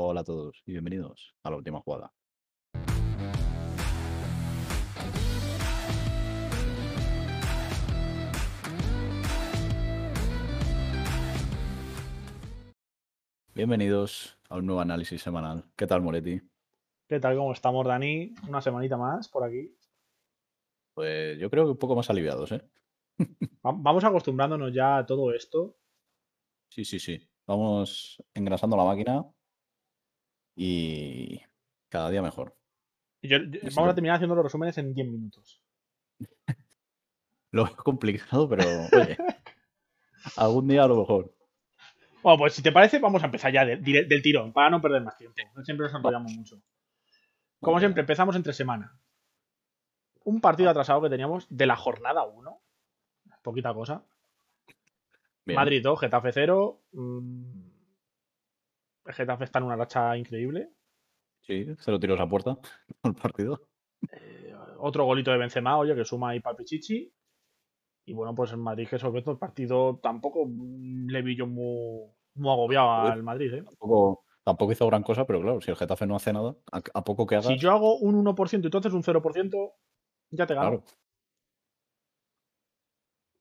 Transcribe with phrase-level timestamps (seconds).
[0.00, 2.14] Hola a todos y bienvenidos a la última jugada.
[13.54, 15.64] Bienvenidos a un nuevo análisis semanal.
[15.76, 16.40] ¿Qué tal, Moretti?
[17.08, 17.36] ¿Qué tal?
[17.36, 18.34] ¿Cómo estamos, Dani?
[18.48, 19.74] Una semanita más por aquí.
[20.94, 22.62] Pues yo creo que un poco más aliviados, ¿eh?
[23.66, 25.76] Va- Vamos acostumbrándonos ya a todo esto.
[26.70, 27.18] Sí, sí, sí.
[27.46, 29.24] Vamos engrasando la máquina
[30.60, 31.40] y
[31.88, 32.56] cada día mejor.
[33.22, 35.62] Yo- yo- vamos a terminar haciendo los resúmenes en 10 minutos.
[37.52, 39.16] Lo veo complicado, pero oye,
[40.36, 41.34] algún día a lo mejor.
[42.22, 45.02] Bueno, pues si te parece, vamos a empezar ya de- del tirón, para no perder
[45.02, 45.38] más tiempo.
[45.64, 46.60] Siempre nos enrollamos mucho.
[47.60, 48.98] Como siempre, empezamos entre semana.
[50.24, 52.60] Un partido atrasado que teníamos de la jornada 1.
[53.42, 54.04] Poquita cosa.
[55.46, 55.56] Bien.
[55.56, 56.82] Madrid 2, Getafe 0.
[56.92, 57.67] mm,
[59.08, 60.68] El Getafe está en una racha increíble.
[61.40, 62.58] Sí, cero tiros a puerta
[63.04, 63.62] el partido.
[64.12, 67.10] Eh, otro golito de Benzema, oye, que suma ahí para Pichichi.
[68.04, 72.10] Y bueno, pues el Madrid que sobre todo el partido tampoco le vi yo muy,
[72.34, 73.54] muy agobiado al Madrid.
[73.54, 73.62] ¿eh?
[73.62, 77.04] Tampoco, tampoco hizo gran cosa, pero claro, si el Getafe no hace nada, a, a
[77.04, 79.72] poco que hagas, Si yo hago un 1% y tú haces un 0%,
[80.32, 80.68] ya te gano.
[80.68, 80.84] claro.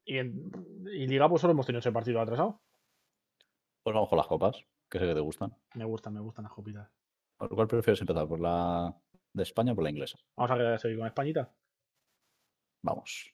[0.05, 0.49] Y, en,
[0.93, 2.61] y Liga, pues solo hemos tenido ese partido atrasado.
[3.83, 4.57] Pues vamos con las copas,
[4.89, 5.55] que sé que te gustan.
[5.75, 6.89] Me gustan, me gustan las copitas.
[7.37, 8.27] ¿Por cuál prefieres empezar?
[8.27, 8.95] ¿Por la
[9.33, 10.17] de España o por la inglesa?
[10.35, 11.53] Vamos a seguir con Españita.
[12.83, 13.33] Vamos.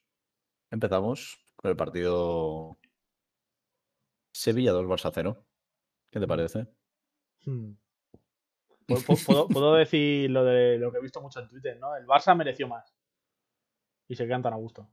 [0.72, 2.78] Empezamos con el partido
[4.34, 5.46] Sevilla 2 Barça 0.
[6.12, 6.68] ¿Qué te parece?
[7.46, 7.74] Hmm.
[8.88, 11.96] Puedo- puedo decir lo de lo que he visto mucho en Twitter, ¿no?
[11.96, 12.94] El Barça mereció más.
[14.10, 14.90] Y se quedan tan a gusto.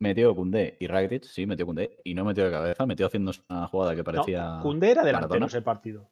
[0.00, 3.66] Metió Cundé y Rakitic, sí, metió Cundé y no metió de cabeza, metió haciendo una
[3.66, 4.60] jugada que parecía.
[4.64, 6.10] No, era delantero ese partido.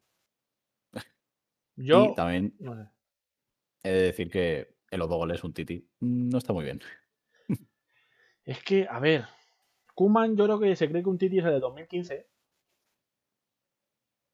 [1.77, 2.91] Yo, Y también no sé.
[3.85, 6.81] he de decir que en los dos goles un Titi no está muy bien.
[8.45, 9.27] Es que, a ver,
[9.95, 12.31] Kuman yo creo que se cree que un Titi es el de 2015.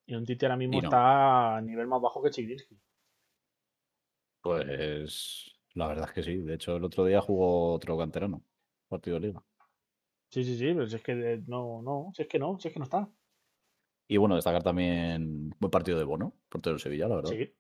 [0.07, 0.85] Y un Titi ahora mismo no.
[0.85, 2.79] está a nivel más bajo que Chigrinsky.
[4.41, 6.37] Pues la verdad es que sí.
[6.39, 8.43] De hecho, el otro día jugó otro canterano,
[8.95, 9.43] partido de liga.
[10.31, 12.69] Sí, sí, sí, pero si es que eh, no, no, si es que no, si
[12.69, 13.09] es que no está.
[14.09, 17.31] Y bueno, destacar también buen partido de Bono, portero de Sevilla, la verdad.
[17.31, 17.55] Sí.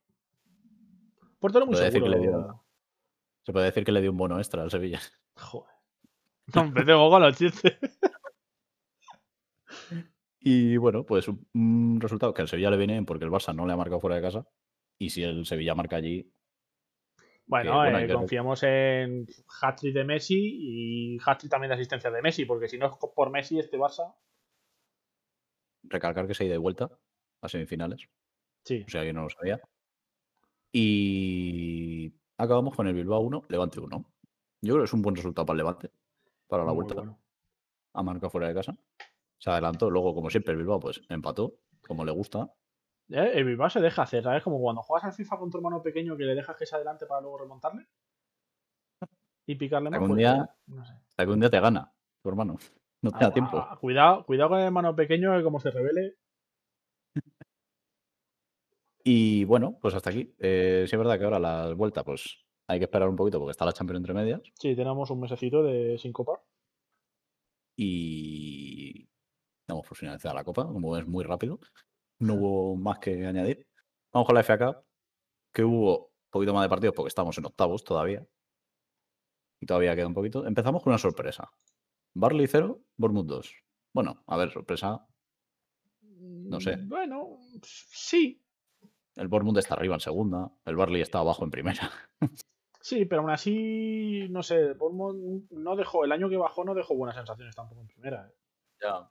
[1.38, 2.22] Portero muy Puede decir que seguro.
[2.22, 2.64] le dio-
[3.42, 5.00] Se puede decir que le dio un bono extra al Sevilla.
[5.36, 5.72] Joder.
[6.54, 7.78] No, empecemos con los chistes.
[10.46, 13.72] Y bueno, pues un, resultado que al Sevilla le viene porque el Barça no le
[13.72, 14.46] ha marcado fuera de casa.
[14.98, 16.30] Y si el Sevilla marca allí,
[17.46, 19.26] Bueno, bueno, eh, que- confiamos en
[19.60, 23.30] hat-trick de Messi y hat-trick también de asistencia de Messi, porque si no es por
[23.30, 24.14] Messi este Barça,
[25.82, 26.90] recalcar que se ha ido de vuelta
[27.42, 28.08] a semifinales,
[28.64, 28.80] sí.
[28.80, 29.60] por si alguien no lo sabía.
[30.72, 34.04] Y acabamos con el Bilbao 1, Levante 1.
[34.62, 35.90] Yo creo que es un buen resultado para el Levante,
[36.48, 37.18] para la muy vuelta bueno.
[37.92, 38.74] a marca fuera de casa.
[39.38, 42.50] Se adelantó, luego, como siempre, el Bilbao pues empató, como le gusta.
[43.10, 44.42] Eh, El Bilbao se deja hacer, ¿sabes?
[44.42, 47.06] Como cuando juegas al FIFA con tu hermano pequeño que le dejas que se adelante
[47.06, 47.86] para luego remontarle
[49.46, 50.00] y picarle más.
[50.00, 50.92] Algún día- no sé.
[51.10, 51.92] Hasta que un día te gana,
[52.22, 52.56] tu hermano.
[53.02, 53.58] No te da Ah, tiempo.
[53.58, 56.16] ah, cuidado, cuidado con el hermano pequeño que como se revele.
[59.04, 60.34] Y bueno, pues hasta aquí.
[60.38, 63.50] Eh, sí es verdad que ahora la vuelta, pues hay que esperar un poquito porque
[63.50, 64.40] está la Champions entre medias.
[64.58, 66.40] Sí, tenemos un mesecito de sin copa.
[67.76, 69.06] Y
[69.68, 71.58] damos por finalizada la copa, como es muy rápido.
[72.18, 73.66] No hubo más que añadir.
[74.12, 74.84] Vamos con la FA Cup,
[75.52, 78.26] que hubo un poquito más de partidos porque estamos en octavos todavía.
[79.60, 80.46] Y todavía queda un poquito.
[80.46, 81.50] Empezamos con una sorpresa.
[82.14, 83.54] Barley 0, Bournemouth 2.
[83.92, 85.06] Bueno, a ver, sorpresa.
[86.10, 86.76] No sé.
[86.76, 88.40] Mm, Bueno, sí,
[89.16, 91.90] El Bournemouth está arriba en segunda, el Barley está abajo en primera.
[92.80, 96.94] sí, pero aún así, no sé, Bournemouth no dejó, el año que bajó no dejó
[96.96, 98.28] buenas sensaciones tampoco en primera.
[98.28, 98.34] ¿eh?
[98.82, 99.10] Ya.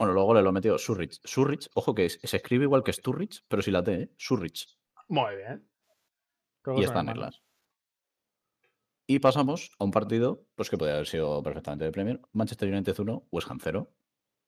[0.00, 1.20] Bueno, luego le lo metió Surrich.
[1.24, 4.10] Surrich, ojo que es- se escribe igual que Sturrich, pero sin la T, ¿eh?
[4.16, 4.66] Surrich.
[5.08, 5.68] Muy bien.
[6.74, 7.02] Y está.
[7.02, 7.42] Irlas.
[9.06, 12.18] Y pasamos a un partido pues que podría haber sido perfectamente de Premier.
[12.32, 13.92] Manchester United 1, West Ham 0.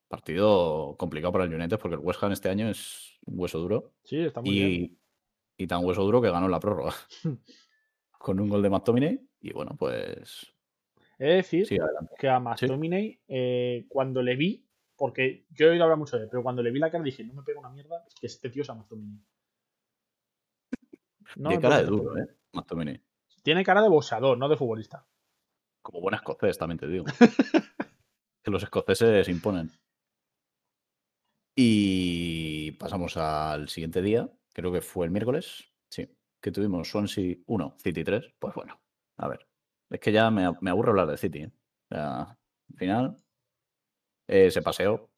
[0.08, 3.92] Partido complicado para el United porque el West Ham este año es hueso duro.
[4.04, 4.70] Sí, está muy bien.
[4.70, 4.98] Y,
[5.64, 6.94] y tan hueso duro que ganó la prórroga.
[8.18, 9.20] Con un gol de McTominay.
[9.42, 10.46] Y bueno, pues.
[11.18, 11.76] He de decir Sí,
[12.18, 14.64] que a McTominay, eh, cuando le vi,
[15.02, 17.24] porque yo he oído hablar mucho de él, pero cuando le vi la cara dije,
[17.24, 19.18] no me pega una mierda, es que este tío es a McTominay.
[21.34, 22.16] No Tiene me cara de duro.
[22.16, 22.28] ¿eh?
[22.52, 23.02] McTominay.
[23.42, 25.04] Tiene cara de boxeador, no de futbolista.
[25.82, 27.04] Como buen escocés, también te digo.
[28.44, 29.72] que los escoceses imponen.
[31.56, 37.74] Y pasamos al siguiente día, creo que fue el miércoles, sí, que tuvimos Swansea 1,
[37.80, 38.34] City 3.
[38.38, 38.80] Pues bueno,
[39.16, 39.48] a ver,
[39.90, 41.40] es que ya me, me aburre hablar de City.
[41.40, 41.52] ¿eh?
[41.90, 43.16] O sea, al final
[44.28, 45.10] eh, se paseó.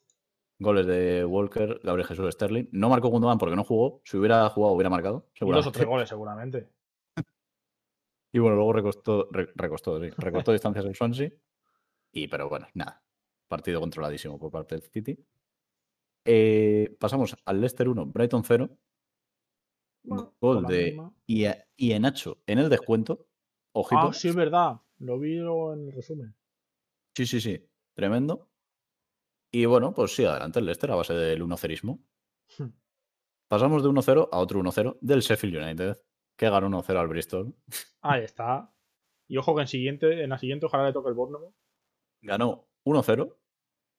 [0.61, 2.69] Goles de Walker, Gabriel Jesús Sterling.
[2.73, 4.01] No marcó Gundogan porque no jugó.
[4.05, 5.29] Si hubiera jugado, hubiera marcado.
[5.35, 6.69] Y dos o tres goles, seguramente.
[8.33, 10.11] Y bueno, luego recostó, re- recostó, sí,
[10.53, 11.31] distancias el Swansea.
[12.13, 13.01] Y pero bueno, nada.
[13.47, 15.17] Partido controladísimo por parte del City.
[16.25, 18.71] Eh, pasamos al Leicester 1, Brighton 0.
[20.05, 21.01] Bueno, Gol de
[21.77, 23.29] Ienacho en el descuento.
[23.73, 24.01] Ojito.
[24.09, 24.81] Ah, sí, es verdad.
[24.99, 26.35] Lo vi luego en el resumen.
[27.17, 27.65] Sí, sí, sí.
[27.95, 28.49] Tremendo.
[29.55, 32.03] Y bueno, pues sí, adelante el Leicester a base del 1-0ismo.
[32.59, 32.71] Hmm.
[33.47, 35.97] Pasamos de 1-0 a otro 1-0 del Sheffield United,
[36.37, 37.55] que ganó 1-0 al Bristol.
[38.01, 38.75] Ahí está.
[39.29, 41.55] Y ojo que en, siguiente, en la siguiente ojalá le toque el Bournemouth.
[42.21, 43.37] Ganó 1-0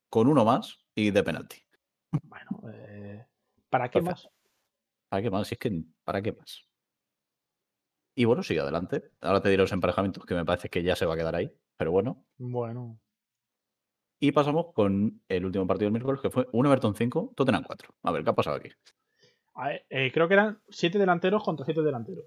[0.10, 1.64] con uno más y de penalti.
[2.24, 3.26] Bueno, eh,
[3.70, 4.28] ¿para qué Perfecto.
[4.28, 4.34] más?
[5.08, 5.48] ¿Para qué más?
[5.48, 6.68] Si es que, ¿para qué más?
[8.14, 9.10] Y bueno, sigue adelante.
[9.22, 11.50] Ahora te diré los emparejamientos que me parece que ya se va a quedar ahí.
[11.78, 12.26] Pero bueno.
[12.38, 13.00] Bueno,
[14.20, 17.90] Y pasamos con el último partido del miércoles, que fue un Everton 5, Tottenham 4.
[18.04, 18.70] A ver, ¿qué ha pasado aquí?
[19.56, 22.26] a ver, eh, creo que eran siete delanteros contra siete delanteros.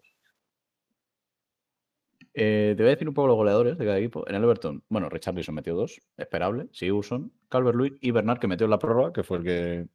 [2.32, 4.26] Eh, te voy a decir un poco los goleadores de cada equipo.
[4.28, 6.68] En el Everton, bueno, Richarlison metió dos, esperable.
[6.72, 9.88] Sigurdsson, Calvert-Lewin y Bernard, que metió en la prórroga, que fue el que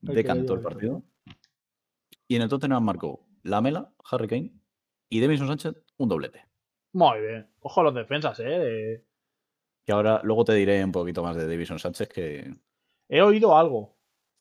[0.00, 1.02] decantó el partido.
[2.26, 4.52] Y en el Tottenham marcó Lamela, Harry Kane
[5.08, 6.46] y Davison Sánchez un doblete.
[6.92, 7.50] Muy bien.
[7.60, 9.04] Ojo a los defensas, eh.
[9.88, 12.52] Eh, Que ahora luego te diré un poquito más de Davison Sánchez, que
[13.08, 13.96] He oído algo.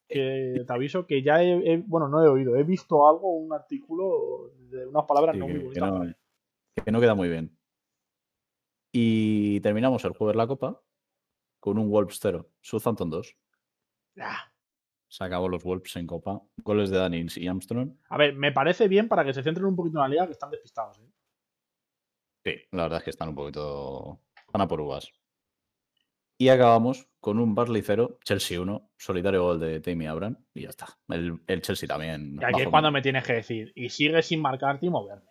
[0.10, 2.58] Que te aviso que ya he, he- Bueno, no he oído.
[2.58, 5.92] He visto algo, un artículo de unas palabras Sí, no que- muy que bonitas.
[6.10, 7.58] no- que no queda muy bien.
[8.94, 10.82] Y terminamos el jueves la Copa
[11.62, 13.38] con un Wolves 0, Southampton 2.
[14.20, 14.52] Ah.
[15.10, 16.42] Se acabó los Wolves en Copa.
[16.58, 17.96] Goles de Daniels y Armstrong.
[18.10, 20.34] A ver, me parece bien para que se centren un poquito en la liga, que
[20.34, 21.00] están despistados.
[21.00, 21.10] ¿eh?
[22.46, 24.20] Sí, la verdad es que están un poquito.
[24.52, 25.10] Van a por uvas.
[26.39, 30.38] Y acabamos con un Barley 0, Chelsea 1, solitario gol de Tammy Abraham.
[30.54, 30.88] Y ya está.
[31.10, 32.38] El, el Chelsea también.
[32.39, 33.72] Y aquí es cuando me tienes que decir.
[33.75, 35.28] Y sigue sin marcar Timo Werner.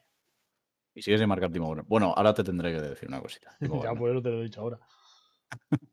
[0.94, 1.85] Y sigue sin marcar Timo Werner.
[1.87, 3.56] Bueno, ahora te tendré que decir una cosita.
[3.61, 3.99] Ya Werner.
[3.99, 4.81] pues te lo he dicho ahora.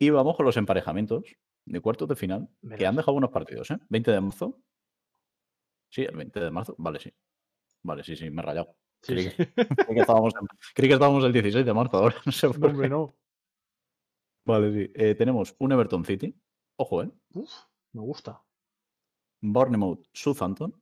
[0.00, 1.24] Y vamos con los emparejamientos
[1.64, 3.78] de cuartos de final, que han dejado buenos partidos, ¿eh?
[3.88, 4.60] 20 de marzo.
[5.90, 6.76] Sí, el 20 de marzo.
[6.78, 7.12] Vale, sí.
[7.82, 8.76] Vale, sí, sí, me he rayado.
[9.02, 9.36] Sí, Creí, sí.
[9.36, 10.34] que, creí que estábamos
[10.74, 12.14] creí que estábamos el 16 de marzo ahora.
[12.26, 12.66] No sé No, por qué.
[12.68, 13.16] hombre, no.
[14.48, 14.92] Vale, sí.
[14.94, 16.34] Eh, tenemos un Everton City.
[16.76, 17.10] Ojo, ¿eh?
[17.34, 17.52] Uf,
[17.92, 18.42] me gusta.
[19.42, 20.72] Bournemouth, Southampton.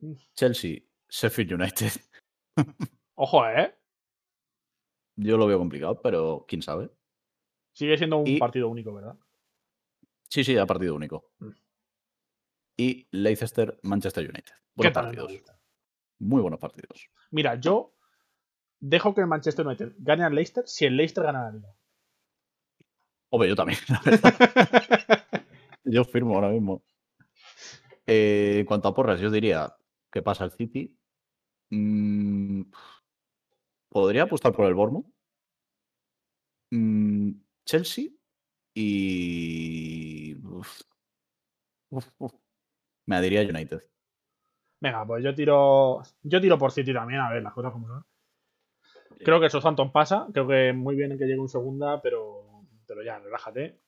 [0.00, 0.22] Uf.
[0.34, 0.78] Chelsea,
[1.08, 1.90] Sheffield United.
[3.16, 3.74] Ojo, ¿eh?
[5.16, 6.90] Yo lo veo complicado, pero quién sabe.
[7.72, 9.16] Sigue siendo un Y- partido único, ¿verdad?
[10.28, 11.32] Sí, sí, a partido único.
[11.38, 11.50] Mm.
[12.76, 14.52] Y Leicester, Manchester United.
[14.74, 15.32] Buenos me partidos.
[16.20, 17.08] Muy buenos partidos.
[17.30, 17.94] Mira, yo
[18.80, 21.74] dejo que el Manchester United gane al Leicester si el Leicester gana la liga.
[23.34, 23.80] Hombre, yo también.
[23.88, 25.34] la verdad.
[25.82, 26.84] yo firmo ahora mismo.
[28.06, 29.74] Eh, en cuanto a porras, yo diría
[30.12, 30.96] que pasa el City.
[31.70, 32.62] Mm,
[33.88, 35.06] podría apostar por el Bournemouth.
[36.70, 37.32] Mm,
[37.64, 38.10] Chelsea
[38.72, 40.36] y.
[40.46, 40.82] uf,
[41.90, 42.34] uf, uf.
[43.06, 43.80] Me diría United.
[44.80, 46.02] Venga, pues yo tiro.
[46.22, 48.06] Yo tiro por City también, a ver, las cosas como son.
[49.24, 50.28] Creo que Southampton pasa.
[50.32, 52.43] Creo que muy bien que llegue un segunda, pero.
[52.94, 53.80] Pero ya, relájate.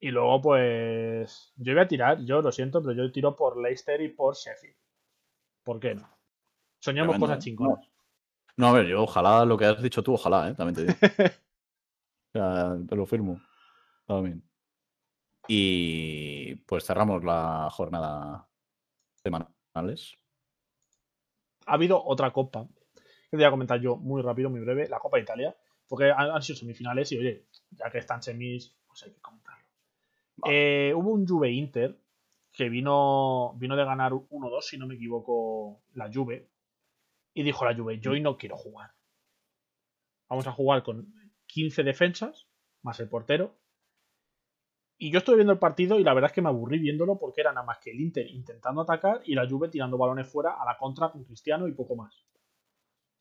[0.00, 1.52] Y luego, pues.
[1.56, 4.76] Yo voy a tirar, yo lo siento, pero yo tiro por Leicester y por Sheffield.
[5.62, 6.08] ¿Por qué no?
[6.80, 7.44] Soñamos Tremendo, cosas ¿eh?
[7.44, 7.90] chingonas.
[8.56, 10.54] No, a ver, yo ojalá lo que has dicho tú, ojalá, ¿eh?
[10.54, 10.94] también te digo.
[12.88, 13.40] Te lo firmo.
[14.06, 14.42] También.
[15.46, 18.48] Y pues cerramos la jornada
[19.16, 20.16] semanales.
[21.66, 22.66] Ha habido otra copa.
[22.94, 24.88] Que te voy a comentar yo muy rápido, muy breve.
[24.88, 25.56] La Copa de Italia.
[25.88, 29.64] Porque han, han sido semifinales y, oye, ya que están semis, pues hay que comentarlo.
[30.36, 30.88] Vale.
[30.90, 31.98] Eh, hubo un Juve Inter
[32.52, 36.50] que vino, vino de ganar 1-2, si no me equivoco, la Juve.
[37.34, 38.90] Y dijo la Juve, yo hoy no quiero jugar.
[40.28, 41.14] Vamos a jugar con
[41.46, 42.48] 15 defensas,
[42.82, 43.56] más el portero.
[44.98, 47.42] Y yo estuve viendo el partido y la verdad es que me aburrí viéndolo porque
[47.42, 50.64] era nada más que el Inter intentando atacar y la Juve tirando balones fuera a
[50.64, 52.26] la contra con Cristiano y poco más.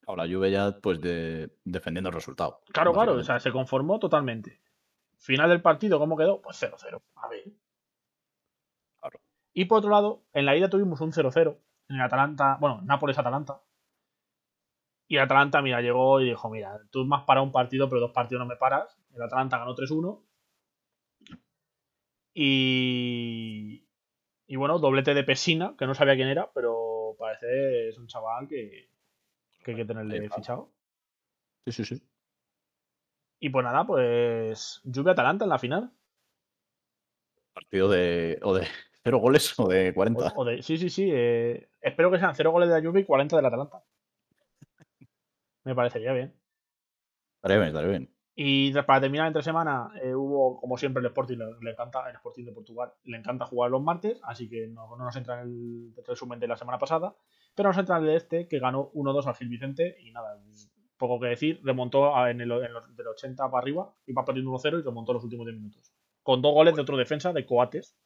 [0.07, 2.61] Ahora Juve ya pues de, defendiendo el resultado.
[2.71, 4.61] Claro, claro, o sea, se conformó totalmente.
[5.17, 6.41] Final del partido, ¿cómo quedó?
[6.41, 7.01] Pues 0-0.
[7.15, 7.43] A ver.
[9.01, 9.19] Claro.
[9.53, 11.57] Y por otro lado, en la ida tuvimos un 0-0
[11.89, 13.61] en el Atalanta, bueno, Nápoles-Atalanta.
[15.09, 18.01] Y el Atalanta, mira, llegó y dijo, mira, tú me has parado un partido, pero
[18.01, 18.97] dos partidos no me paras.
[19.13, 20.21] El Atalanta ganó 3-1.
[22.33, 23.83] Y,
[24.55, 28.89] bueno, doblete de Pesina, que no sabía quién era, pero parece es un chaval que,
[29.67, 30.71] que hay que tenerle fichado.
[31.65, 32.01] Sí, sí, sí.
[33.41, 35.91] Y pues nada, pues Juve Atalanta en la final.
[37.53, 38.39] Partido de.
[38.43, 38.65] O de
[39.03, 40.33] cero goles o de 40.
[40.35, 41.09] O, o de, sí, sí, sí.
[41.11, 43.83] eh, espero que sean 0 goles de la Juve y 40 del Atalanta.
[45.65, 46.33] Me parecería bien.
[47.35, 48.13] Estaría bien, estaría bien.
[48.35, 52.15] Y para terminar entre semana, eh, hubo, como siempre, el Sporting le, le encanta, el
[52.15, 55.93] Sporting de Portugal le encanta jugar los martes, así que no, no nos entra en
[55.97, 57.15] el resumen de la semana pasada,
[57.57, 60.39] pero nos entra en el de este, que ganó 1-2 al Gil Vicente, y nada,
[60.95, 64.79] poco que decir, remontó en el, en los, del 80 para arriba, iba perdiendo 1-0
[64.79, 65.91] y remontó los últimos 10 minutos.
[66.21, 67.97] Con dos goles de otro defensa, de Coates.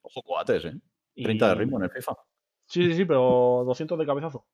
[0.00, 0.72] Ojo, coates, ¿eh?
[1.14, 2.14] y- 30 de ritmo en el FIFA.
[2.64, 4.46] Sí, sí, sí, pero 200 de cabezazo.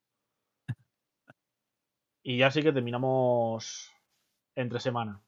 [2.25, 3.93] Y ya sí que terminamos
[4.57, 5.23] entre semana.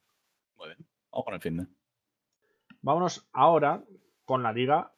[0.56, 0.78] Muy bien.
[1.12, 1.66] Vamos con el fin de.
[2.82, 3.85] Vámonos ahora
[4.25, 4.92] con la liga,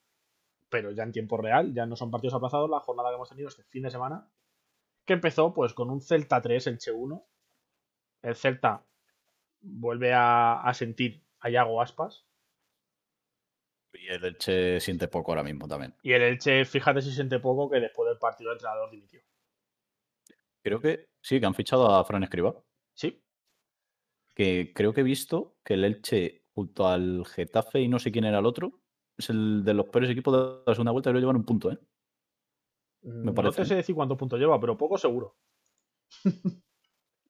[0.72, 3.48] pero ya en tiempo real, ya no son partidos aplazados, la jornada que hemos tenido
[3.48, 4.26] este fin de semana,
[5.04, 7.28] que empezó pues con un Celta 3, el Che 1.
[8.22, 8.82] El Celta
[9.60, 12.26] vuelve a, a sentir a Yago Aspas.
[13.92, 15.94] Y el Elche siente poco ahora mismo también.
[16.02, 19.20] Y el Elche, fíjate si siente poco que después del partido el entrenador dimitió.
[20.62, 22.54] Creo que sí, que han fichado a Fran Escribá.
[22.94, 23.22] Sí,
[24.34, 28.24] Que creo que he visto que el Elche, junto al Getafe y no sé quién
[28.24, 28.81] era el otro,
[29.16, 31.70] es el de los peores equipos de la segunda vuelta y lo llevan un punto,
[31.70, 31.78] ¿eh?
[33.02, 33.62] no parece.
[33.62, 35.36] te sé decir cuántos puntos lleva, pero poco seguro.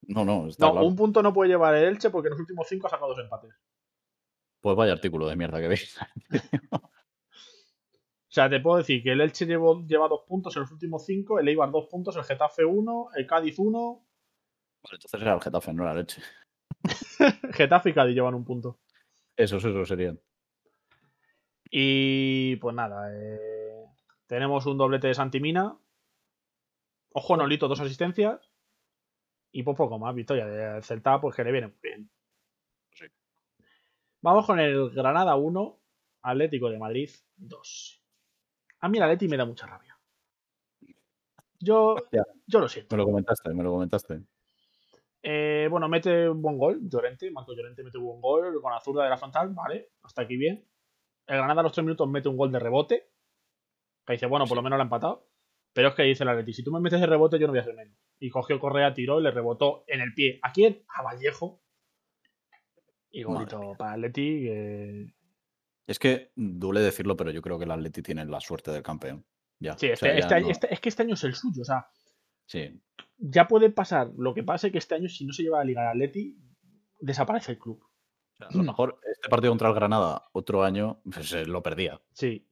[0.05, 0.87] No, no, está No, claro.
[0.87, 3.19] un punto no puede llevar el Elche porque en los últimos cinco ha sacado dos
[3.19, 3.53] empates.
[4.59, 5.97] Pues vaya artículo de mierda que veis.
[6.81, 11.05] O sea, te puedo decir que el Elche llevó- lleva dos puntos en los últimos
[11.05, 14.07] cinco, el Eibar dos puntos, el Getafe uno, el Cádiz uno,
[14.83, 16.21] Vale, entonces era el Getafe, no era el Elche.
[17.53, 18.79] Getafe y Cádiz llevan un punto.
[19.37, 20.19] Esos, esos serían.
[21.75, 23.87] Y pues nada, eh,
[24.27, 25.75] tenemos un doblete de Santimina.
[27.13, 28.47] Ojo, Nolito, dos asistencias.
[29.51, 32.11] Y pues poco más, victoria del Celta, pues que le viene muy bien.
[32.91, 33.05] Sí.
[34.21, 35.79] Vamos con el Granada 1,
[36.21, 38.03] Atlético de Madrid 2.
[38.81, 39.97] A mí el Atleti me da mucha rabia.
[41.59, 41.95] Yo,
[42.45, 42.95] yo lo siento.
[42.95, 44.21] Me lo comentaste, me lo comentaste.
[45.23, 48.79] Eh, bueno, mete un buen gol, Llorente, Marco Llorente mete un buen gol con la
[48.79, 50.63] zurda de la frontal, vale, hasta aquí bien.
[51.27, 53.09] El Granada a los 3 minutos mete un gol de rebote,
[54.05, 55.29] que dice, bueno, por lo menos lo ha empatado.
[55.73, 57.59] Pero es que dice el Atleti, si tú me metes de rebote yo no voy
[57.59, 57.97] a hacer menos.
[58.19, 60.39] Y cogió Correa, tiró y le rebotó en el pie.
[60.43, 60.83] ¿A quién?
[60.95, 61.61] A Vallejo.
[63.09, 64.47] Y golito para Atleti.
[65.87, 69.25] Es que duele decirlo, pero yo creo que el Atleti tiene la suerte del campeón.
[69.59, 69.77] Ya.
[69.77, 71.61] Sí, o este, ya este no- este- es que este año es el suyo.
[71.61, 71.87] O sea,
[72.45, 72.81] Sí,
[73.17, 75.81] ya puede pasar lo que pase que este año, si no se lleva la Liga
[75.83, 76.37] de Atleti,
[76.99, 77.81] desaparece el club.
[78.49, 82.01] Sea, a lo mejor este partido contra el Granada, otro año, pues, eh, lo perdía.
[82.13, 82.47] Sí.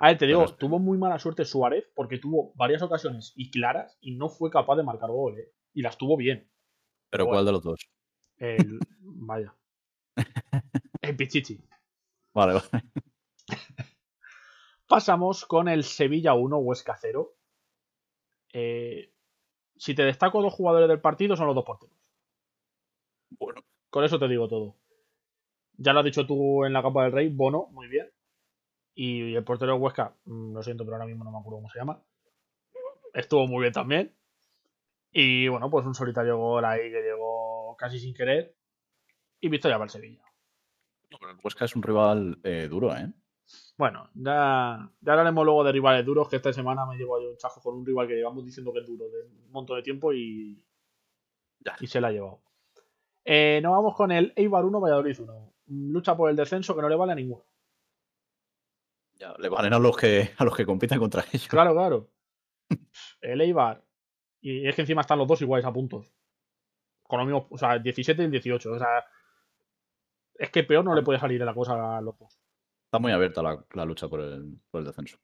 [0.00, 3.50] A ver, te digo, Pero tuvo muy mala suerte Suárez porque tuvo varias ocasiones y
[3.50, 5.52] claras y no fue capaz de marcar gol, ¿eh?
[5.74, 6.50] Y las tuvo bien.
[7.10, 7.36] Pero Bueno.
[7.36, 7.88] ¿cuál de los dos?
[8.38, 9.54] El, vaya.
[11.02, 11.60] El Pichichi.
[12.34, 12.84] Vale, vale.
[14.88, 17.34] Pasamos con el Sevilla 1, Huesca 0.
[18.52, 19.12] Eh,
[19.76, 21.96] si te destaco dos jugadores del partido, son los dos porteros.
[23.30, 24.76] Bueno, Con eso te digo todo.
[25.78, 28.10] Ya lo has dicho tú en la Copa del Rey, Bono, muy bien.
[28.94, 31.70] Y el portero de Huesca, mm, lo siento, pero ahora mismo no me acuerdo cómo
[31.70, 32.02] se llama.
[33.12, 34.14] Estuvo muy bien también.
[35.12, 38.54] Y bueno, pues un solitario gol ahí que llegó casi sin querer.
[39.40, 40.22] Y victoria para el Sevilla.
[41.10, 43.12] no, pero el Huesca es un rival eh, duro, ¿eh?
[43.78, 47.36] Bueno, ya, ya hablaremos luego de rivales duros, que esta semana me llevo yo un
[47.36, 50.12] chajo con un rival que llevamos diciendo que es duro de un montón de tiempo
[50.12, 50.64] y,
[51.60, 51.76] Ya.
[51.80, 52.40] y se la ha llevado.
[53.24, 55.52] Eh, nos vamos con el Eibar 1, Valladolid 1.
[55.68, 57.44] Lucha por el descenso que no le vale a ninguno.
[59.14, 61.48] Ya, le valen a los que a los que compiten contra ellos.
[61.48, 62.10] Claro, claro.
[63.20, 63.82] El Eibar.
[64.40, 66.12] Y es que encima están los dos iguales a puntos.
[67.02, 68.72] Con los mismos, o sea, el 17 y el 18.
[68.72, 69.04] O sea,
[70.34, 72.38] es que peor no le puede salir de la cosa a los dos.
[72.84, 75.18] Está muy abierta la, la lucha por el, por el descenso.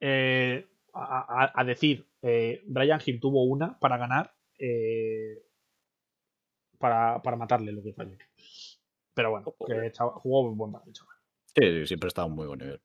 [0.00, 4.34] Eh, a, a- a decir, eh, Brian Hill tuvo una para ganar.
[4.58, 5.42] eh,
[6.78, 8.16] para, para matarle lo que falló.
[9.16, 11.16] Pero bueno, que chaval- jugó buen partido, chaval.
[11.46, 12.80] Sí, sí, siempre está a un muy buen nivel.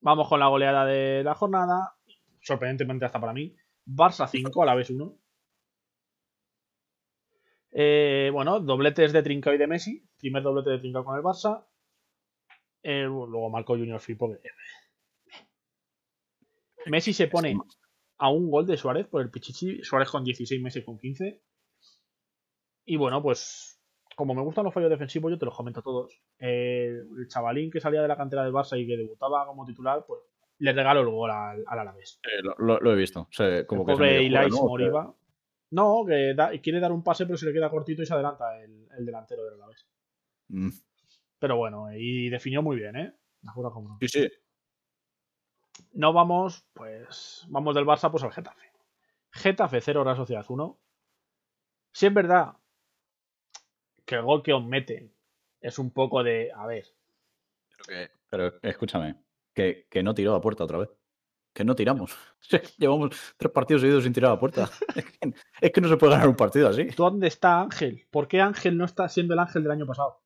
[0.00, 1.94] Vamos con la goleada de la jornada.
[2.40, 3.54] Sorprendentemente hasta para mí.
[3.86, 5.14] Barça 5 a la vez 1.
[7.72, 10.02] Eh, bueno, dobletes de Trincao y de Messi.
[10.18, 11.66] Primer doblete de Trincao con el Barça.
[12.82, 14.30] Eh, luego marcó Junior Firpo.
[14.32, 14.40] que-
[16.86, 17.58] Messi se pone
[18.16, 19.84] a un gol de Suárez por el Pichichi.
[19.84, 21.42] Suárez con 16 meses con 15.
[22.86, 23.79] Y bueno, pues
[24.20, 26.20] como me gustan los fallos defensivos, yo te los comento todos.
[26.38, 30.04] Eh, el chavalín que salía de la cantera del Barça y que debutaba como titular,
[30.06, 30.20] pues
[30.58, 32.20] le regalo el gol al, al Alavés.
[32.22, 33.26] Eh, lo, lo- lo he visto.
[33.66, 34.66] Como el que pobre Ilais ¿no?
[34.66, 35.14] Moriba.
[35.70, 38.60] No, que da- quiere dar un pase, pero se le queda cortito y se adelanta
[38.62, 39.86] el, el delantero del Alavés.
[40.48, 40.68] Mm,
[41.38, 43.12] Pero bueno, y definió muy bien, ¿eh?
[43.42, 43.96] Me juro como no.
[44.00, 44.28] Sí, sí.
[45.92, 47.46] No vamos, pues.
[47.48, 48.70] Vamos del Barça pues al Getafe.
[49.32, 50.78] Getafe 0, Real Sociedad 1.
[51.92, 52.54] Si es verdad
[54.10, 55.14] que el gol que os meten
[55.60, 56.50] es un poco de.
[56.54, 56.84] A ver,
[57.70, 59.14] Pero, que- pero escúchame,
[59.54, 60.88] que, que no tiró a puerta otra vez.
[61.52, 62.16] Que no tiramos.
[62.78, 64.68] Llevamos tres partidos seguidos sin tirar a puerta.
[64.96, 66.84] Es que, es que no se puede ganar un partido así.
[66.96, 68.06] ¿dónde está Ángel?
[68.10, 70.20] ¿Por qué Ángel no está siendo el Ángel del año pasado?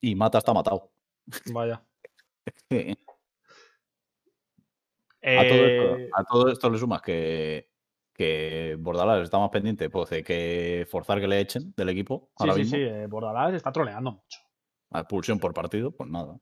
[0.00, 0.90] Y Mata está matado.
[1.52, 1.82] Vaya.
[2.70, 2.96] Sí.
[5.22, 7.68] A, todo Eh, esto, a todo esto le sumas que,
[8.16, 12.34] que Bordalás está más pendiente pues, de que forzar que le echen del equipo sí,
[12.38, 12.76] ahora sí, mismo.
[12.76, 14.38] sí, eh, Bordalás está troleando mucho.
[14.90, 16.38] A expulsión por partido, pues nada.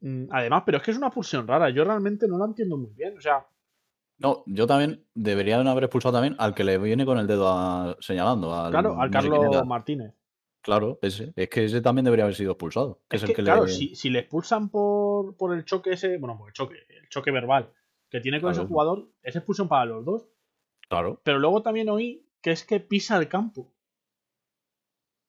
[0.00, 1.70] Mm, Además, pero es que es una pulsión rara.
[1.70, 3.16] Yo realmente no la entiendo muy bien.
[3.16, 3.46] O sea,
[4.18, 7.96] No, yo también deberían haber expulsado también al que le viene con el dedo a-
[8.00, 8.52] señalando.
[8.54, 9.66] Al, claro, al no sé quién Carlos.
[9.66, 10.14] Martínez.
[10.60, 11.32] Claro, ese.
[11.36, 13.00] Es que ese también debería haber sido expulsado.
[13.08, 13.72] Que Es es, que, el que claro, le.
[13.72, 17.30] si, si le expulsan por, por el choque ese, bueno, por el choque, el choque
[17.30, 17.72] verbal
[18.10, 18.62] que tiene con Claro.
[18.64, 20.28] ese jugador, es expulsión para los dos.
[20.88, 21.20] Claro.
[21.24, 23.72] Pero luego también oí que es que pisa el campo.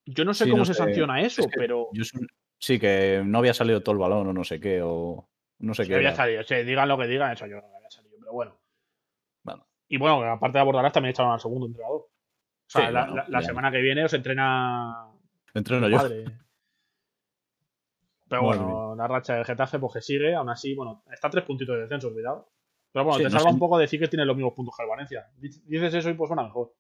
[0.06, 0.80] Yo no sé Sí, cómo no se sé.
[0.80, 2.04] sanciona eso, Es que pero Yo
[2.60, 5.84] sí, que no había salido todo el balón o no sé qué, o no sé
[5.84, 5.96] si qué.
[5.96, 6.16] había era.
[6.18, 6.44] salido.
[6.44, 8.60] Sí, digan lo que digan, eso yo no había salido, pero bueno.
[9.44, 9.68] Bueno.
[9.88, 12.02] Y bueno, aparte de Bordalás también echaron al segundo entrenador.
[12.02, 12.10] O
[12.68, 13.48] sea, Sí, la, bueno, la- la ya.
[13.48, 15.08] semana que viene os entrena
[15.54, 15.98] Entreno yo.
[15.98, 16.26] padre.
[18.30, 21.46] Pero bueno, la racha del Getafe pues que sigue, aún así, bueno, está a tres
[21.46, 22.48] puntitos de descenso, cuidado.
[22.92, 23.54] Pero bueno, Sí, te no salva sé.
[23.54, 25.28] un poco decir que tiene los mismos puntos que el Valencia.
[25.38, 26.74] Dic- Dices eso y pues suena mejor.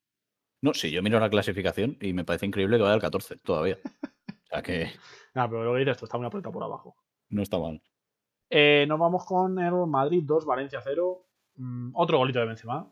[0.62, 3.78] No, sí, yo miro la clasificación y me parece increíble que vaya al 14 todavía.
[3.84, 4.88] O sea que
[5.36, 6.96] Nada, pero lo que dices, tú está muy apretado por abajo.
[7.30, 7.82] no está mal.
[8.50, 11.26] Eh, nos vamos con el Madrid 2, Valencia 0.
[11.56, 12.91] Mm, otro golito de Benzema.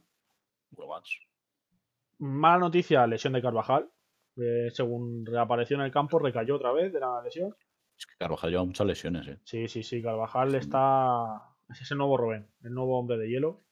[2.19, 3.89] Mala noticia, lesión de Carvajal.
[4.37, 7.55] Eh, según reapareció en el campo, recayó otra vez de la lesión.
[7.97, 9.39] Es que Carvajal lleva muchas lesiones, ¿eh?
[9.43, 11.55] Sí, sí, sí, Carvajal está...
[11.69, 13.63] Es ese nuevo Robén, el nuevo hombre de hielo.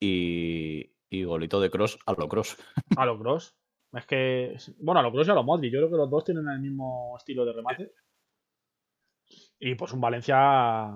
[0.00, 2.56] Y, y golito de cross a lo cross.
[2.96, 3.56] A lo Cross.
[3.92, 4.56] Es que...
[4.78, 5.72] Bueno, a lo Cross y a lo Modric.
[5.72, 7.92] Yo creo que los dos tienen el mismo estilo de remate.
[9.58, 10.92] Y pues un Valencia...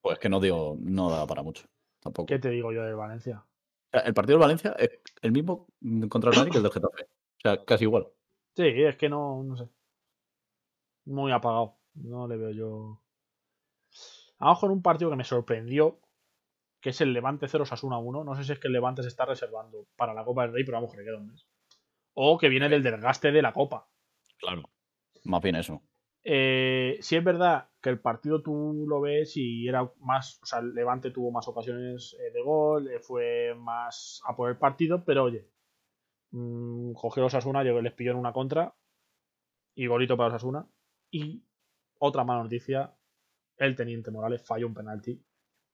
[0.00, 1.66] Pues que no digo, no da para mucho.
[2.00, 2.26] Tampoco.
[2.26, 3.44] ¿Qué te digo yo del Valencia?
[3.92, 5.66] El partido del Valencia es el mismo
[6.08, 7.02] contra el Madrid que el del Getafe.
[7.02, 8.06] O sea, casi igual.
[8.56, 9.68] Sí, es que no, no sé.
[11.06, 11.76] Muy apagado.
[11.94, 13.02] No le veo yo.
[14.40, 16.00] Vamos con un partido que me sorprendió,
[16.80, 18.24] que es el Levante 0 Sasuna 1.
[18.24, 20.64] No sé si es que el Levante se está reservando para la Copa del Rey,
[20.64, 21.46] pero vamos, le queda un mes.
[22.14, 23.88] O que viene del desgaste de la Copa.
[24.38, 24.62] Claro.
[25.24, 25.82] Más bien eso.
[26.24, 30.58] Eh, si es verdad que el partido tú lo ves y era más, o sea,
[30.60, 35.04] el Levante tuvo más ocasiones eh, de gol, eh, fue más a por el partido,
[35.04, 35.48] pero oye,
[36.30, 38.74] mm, cogió los Asuna, llegó y les pilló en una contra
[39.74, 40.66] y golito para los Asuna.
[41.10, 41.44] Y
[41.98, 42.94] otra mala noticia,
[43.66, 45.22] el teniente Morales falló un penalti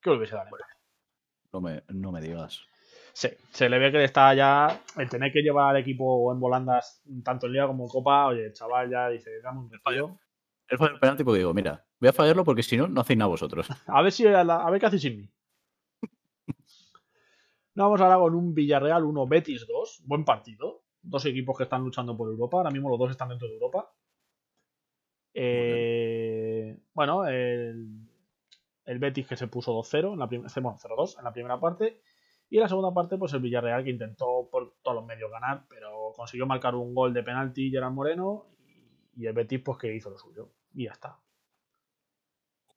[0.00, 0.50] que hubiese dado.
[1.52, 2.60] No me, no me digas.
[3.12, 6.38] Sí, se le ve que le está ya el tener que llevar al equipo en
[6.38, 10.18] volandas tanto en Liga como en Copa, oye, el chaval ya dice, dame un respiro.
[10.68, 13.18] Él fue el penalti porque digo, mira, voy a fallarlo porque si no, no hacéis
[13.18, 13.68] nada vosotros.
[13.86, 15.30] A ver si a, la- a ver qué hacéis sin mí.
[17.74, 20.02] Nos vamos ahora con un Villarreal 1 Betis 2.
[20.04, 20.82] Buen partido.
[21.02, 22.56] Dos equipos que están luchando por Europa.
[22.58, 23.90] Ahora mismo los dos están dentro de Europa.
[25.34, 26.25] Eh,
[26.96, 28.08] bueno, el,
[28.86, 32.00] el Betis que se puso 2-0 en la primera, bueno, 0-2 en la primera parte.
[32.48, 35.66] Y en la segunda parte, pues el Villarreal que intentó por todos los medios ganar,
[35.68, 38.46] pero consiguió marcar un gol de penalti Gerard Moreno.
[39.14, 40.52] Y, el Betis, pues que hizo lo suyo.
[40.72, 41.20] Y ya está.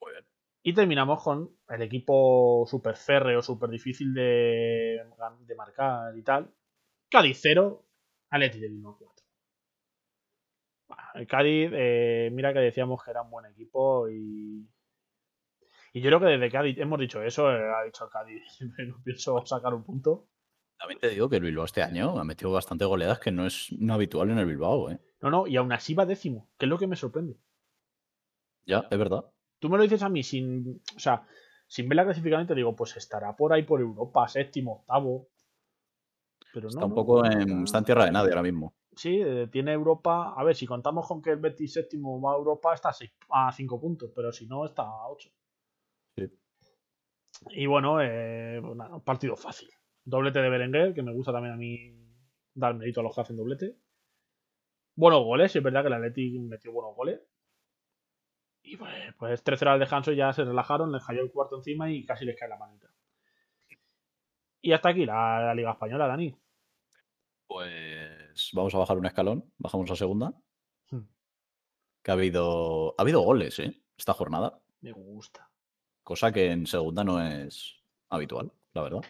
[0.02, 0.26] Muy bien.
[0.64, 5.02] Y terminamos con el equipo súper férreo, súper difícil de,
[5.48, 6.54] de marcar y tal.
[7.10, 7.86] Cádiz 0,
[8.32, 9.29] Atleti de Bilbao 4.
[10.90, 14.68] Bueno, el Cádiz, eh, mira que decíamos que era un buen equipo y.
[15.94, 18.44] Y yo creo que desde Cádiz hemos dicho eso, eh, ha dicho el Cádiz,
[18.88, 20.28] no pienso sacar un punto.
[20.78, 23.72] También te digo que el Bilbao este año ha metido bastante goleadas que no es
[23.78, 25.00] no habitual en el Bilbao, ¿eh?
[25.22, 27.38] No, no, y aún así va décimo, que es lo que me sorprende.
[28.66, 29.26] Ya, es verdad.
[29.60, 30.82] Tú me lo dices a mí sin.
[30.96, 31.28] O sea,
[31.68, 35.28] sin ver la clasificación, te digo, pues estará por ahí por Europa, séptimo, octavo.
[36.54, 36.70] Pero no.
[36.70, 38.74] Está un no, poco en, está en tierra de nadie ahora mismo.
[39.02, 40.34] Sí, eh, tiene Europa.
[40.38, 43.14] A ver, si contamos con que el Betis séptimo va a Europa, está a, seis-
[43.30, 45.30] a 5 puntos, pero si no, está a 8.
[46.18, 46.30] Sí.
[47.52, 49.70] Y bueno, eh, nada, un partido fácil.
[50.04, 51.94] Doblete de Berenguer, que me gusta también a mí
[52.54, 53.78] dar mérito a los que hacen doblete.
[54.96, 55.56] buenos goles.
[55.56, 57.20] Es verdad que el Atleti metió buenos goles.
[58.64, 62.06] Y pues, pues 3-0 al descanso ya se relajaron, les cayó el cuarto encima y
[62.06, 62.88] casi les cae la manita.
[64.62, 66.34] Y hasta aquí la, la Liga Española, Dani.
[67.48, 67.99] Pues
[68.54, 70.34] vamos a bajar un escalón, bajamos a segunda.
[70.90, 71.08] Hmm.
[72.04, 73.82] Que ha habido, ha habido goles, ¿eh?
[73.98, 74.62] Esta jornada.
[74.82, 75.50] Me gusta.
[76.04, 77.76] Cosa que en segunda no es
[78.10, 79.02] habitual, la verdad.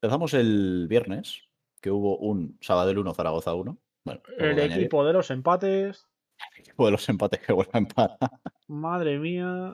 [0.00, 1.42] Empezamos el viernes,
[1.80, 3.78] que hubo un Sabadell 1, Zaragoza 1.
[4.04, 4.78] Bueno, poco El añadir.
[4.80, 6.06] equipo de los empates.
[6.54, 8.18] El equipo de los empates que vuelve a empatar.
[8.68, 9.72] Madre mía.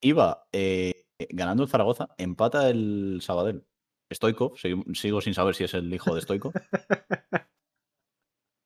[0.00, 3.64] Iba eh, ganando el Zaragoza, empata el Sabadell.
[4.12, 6.52] Stoikov, sigo, sigo sin saber si es el hijo de Stoikov.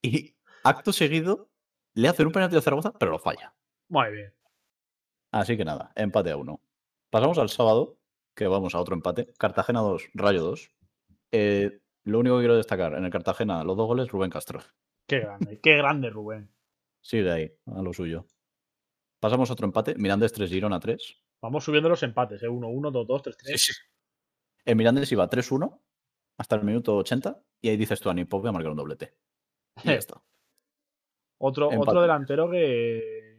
[0.03, 1.51] y acto seguido
[1.95, 3.55] le hacen un penalti al Zaragoza, pero lo falla.
[3.89, 4.35] Muy bien.
[5.33, 6.61] Así que nada, empate a uno.
[7.11, 7.99] Pasamos al sábado,
[8.35, 9.33] que vamos a otro empate.
[9.39, 10.71] Cartagena 2, Rayo 2.
[11.33, 14.61] Eh, lo único que quiero destacar, en el Cartagena, los dos goles, Rubén Castro.
[15.07, 16.53] Qué grande, qué grande, Rubén.
[17.01, 18.27] Sigue ahí, a lo suyo.
[19.21, 21.17] Pasamos a otro empate, Mirandés 3, Girona 3.
[21.43, 22.49] Vamos subiendo los empates, ¿eh?
[22.49, 23.90] 1-1, 2-2, 3-3.
[24.65, 25.81] El Mirandés iba 3-1
[26.39, 29.15] hasta el minuto 80 y ahí dices tú a Nipop voy a marcar un doblete.
[29.83, 30.21] Y ya está.
[31.39, 31.91] Otro, Empate.
[31.91, 33.39] otro delantero que.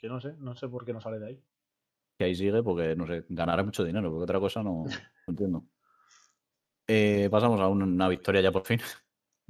[0.00, 1.44] que no sé, no sé por qué no sale de ahí.
[2.20, 4.88] Y ahí sigue porque, no sé, ganará mucho dinero, porque otra cosa no, no
[5.26, 5.64] entiendo.
[6.86, 8.80] Eh, pasamos a un- una victoria ya por fin.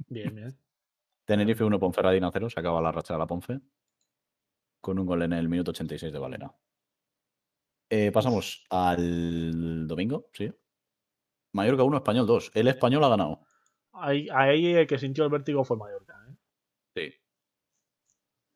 [0.07, 0.57] Bien, bien.
[1.25, 3.59] Tenerife 1, Ponferradina 0, se acaba la racha de la Ponfe.
[4.81, 6.55] Con un gol en el minuto 86 de Valera.
[7.91, 10.51] Eh, pasamos al domingo, sí.
[11.53, 12.51] Mallorca 1, Español 2.
[12.53, 13.39] El español ha ganado.
[13.93, 16.15] Ahí, ahí el que sintió el vértigo fue el Mallorca.
[16.29, 16.35] ¿eh?
[16.95, 17.15] Sí.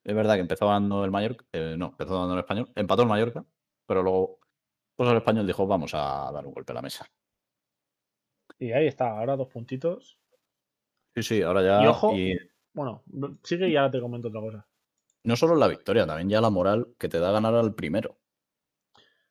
[0.04, 1.46] Es verdad que empezó ganando el Mallorca.
[1.54, 2.72] eh, no, empezó ganando el español.
[2.76, 3.46] Empató el Mallorca,
[3.86, 4.40] pero luego
[4.96, 7.06] pues el español dijo, vamos a dar un golpe a la mesa.
[8.60, 10.20] Y ahí está, ahora dos puntitos.
[11.16, 11.84] Sí, sí, ahora ya.
[11.84, 12.14] Y ojo.
[12.16, 12.38] y
[12.74, 13.04] Bueno,
[13.44, 14.68] sigue y ya te comento otra cosa.
[15.24, 18.18] no solo la victoria, también ya la moral que te da ganar al primero.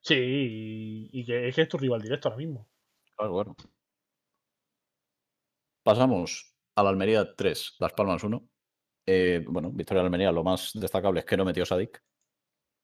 [0.01, 2.69] Sí, y, y que es que es tu rival directo ahora mismo.
[3.23, 3.57] Claro, claro.
[5.85, 8.49] Pasamos a la Almería 3, Las Palmas 1.
[9.07, 12.03] Eh, bueno, victoria de Almería, lo más destacable es que no metió Sadik.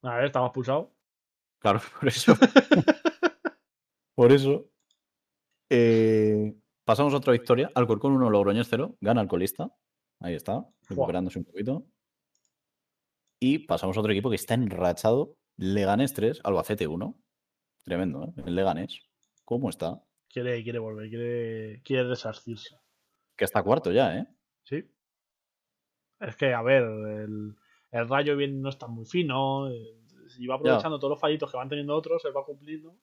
[0.02, 0.94] A ver, estaba expulsado.
[1.58, 2.34] Claro, por eso.
[4.14, 4.70] por eso.
[5.70, 7.72] Eh, pasamos a otra victoria.
[7.74, 8.96] Alcorcón 1, Logroñés 0.
[9.00, 9.68] Gana el colista.
[10.20, 11.84] Ahí está, recuperándose un poquito.
[13.40, 15.36] Y pasamos a otro equipo que está enrachado.
[15.56, 17.18] Leganés 3, Albacete 1.
[17.82, 18.42] Tremendo, ¿eh?
[18.46, 19.00] El Leganés.
[19.44, 20.00] ¿Cómo está?
[20.28, 22.76] Quiere, quiere volver, quiere, quiere resarcirse.
[23.36, 24.26] Que está cuarto ya, ¿eh?
[24.64, 24.84] Sí.
[26.20, 27.56] Es que, a ver, el,
[27.92, 29.70] el rayo bien no está muy fino.
[29.70, 29.96] eh,
[30.38, 32.96] Y va aprovechando todos los fallitos que van teniendo otros, él va cumpliendo.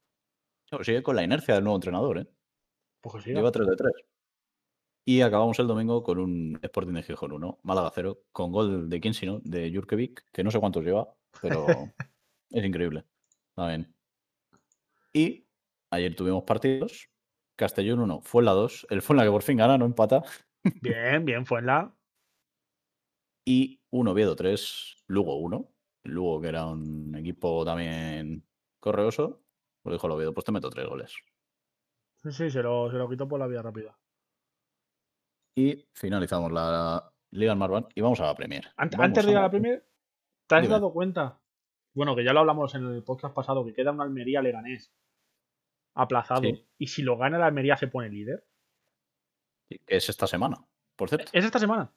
[0.71, 2.27] No, Sigue con la inercia del nuevo entrenador, ¿eh?
[3.01, 3.33] Pues que.
[3.33, 3.91] Lleva 3 de 3.
[5.07, 8.99] Y acabamos el domingo con un Sporting de Gijón 1, Málaga 0, con gol de
[8.99, 11.07] quién sino, de Jurkevic, que no sé cuántos lleva,
[11.41, 11.65] pero
[12.49, 13.05] es increíble.
[13.49, 13.95] Está bien.
[15.13, 15.47] Y
[15.91, 17.07] ayer tuvimos partidos.
[17.55, 18.87] Castellón 1, fue la 2.
[18.89, 20.23] El fue la que por fin gana, no empata.
[20.81, 21.91] Bien, bien, fue en la.
[23.47, 25.71] Y un Oviedo 3, Lugo 1.
[26.05, 28.43] El Lugo, que era un equipo también
[28.79, 29.43] correoso,
[29.83, 31.15] pues dijo el Oviedo, pues te meto tres goles.
[32.23, 33.99] Sí, sí, se lo, se lo quitó por la vía rápida.
[35.55, 38.65] Y finalizamos la Liga Marban y vamos a la Premier.
[38.77, 39.85] Antes de ir a la Premier,
[40.47, 40.73] ¿te has Dime.
[40.73, 41.39] dado cuenta?
[41.93, 44.91] Bueno, que ya lo hablamos en el podcast pasado, que queda un Almería Leganés
[45.95, 46.41] aplazado.
[46.41, 46.67] Sí.
[46.77, 48.45] Y si lo gana el Almería se pone líder.
[49.87, 50.57] es esta semana,
[50.95, 51.31] por cierto.
[51.33, 51.91] ¿Es esta semana?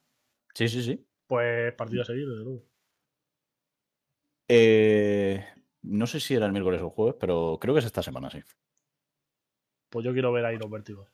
[0.54, 1.06] Sí, sí, sí.
[1.26, 2.64] Pues partido a seguir, desde luego.
[4.48, 5.44] Eh,
[5.82, 8.30] no sé si era el miércoles o el jueves, pero creo que es esta semana,
[8.30, 8.42] sí.
[9.90, 11.08] Pues yo quiero ver ahí los vértigos.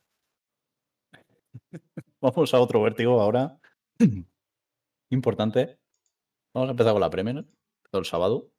[2.21, 3.59] Vamos a otro vértigo ahora.
[5.11, 5.79] Importante.
[6.53, 7.45] Vamos a empezar con la Premier,
[7.91, 8.54] todo el sábado.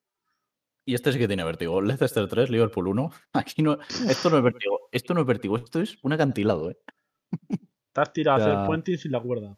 [0.86, 1.82] Y este sí que tiene vértigo.
[1.82, 3.12] Leicester 3, Liverpool 1.
[3.34, 4.88] Aquí no, esto no es vértigo.
[4.91, 6.78] Esto no es vértigo, esto es un acantilado, ¿eh?
[7.95, 8.54] Has tirado a Ya.
[8.54, 9.58] hacer puente sin la cuerda.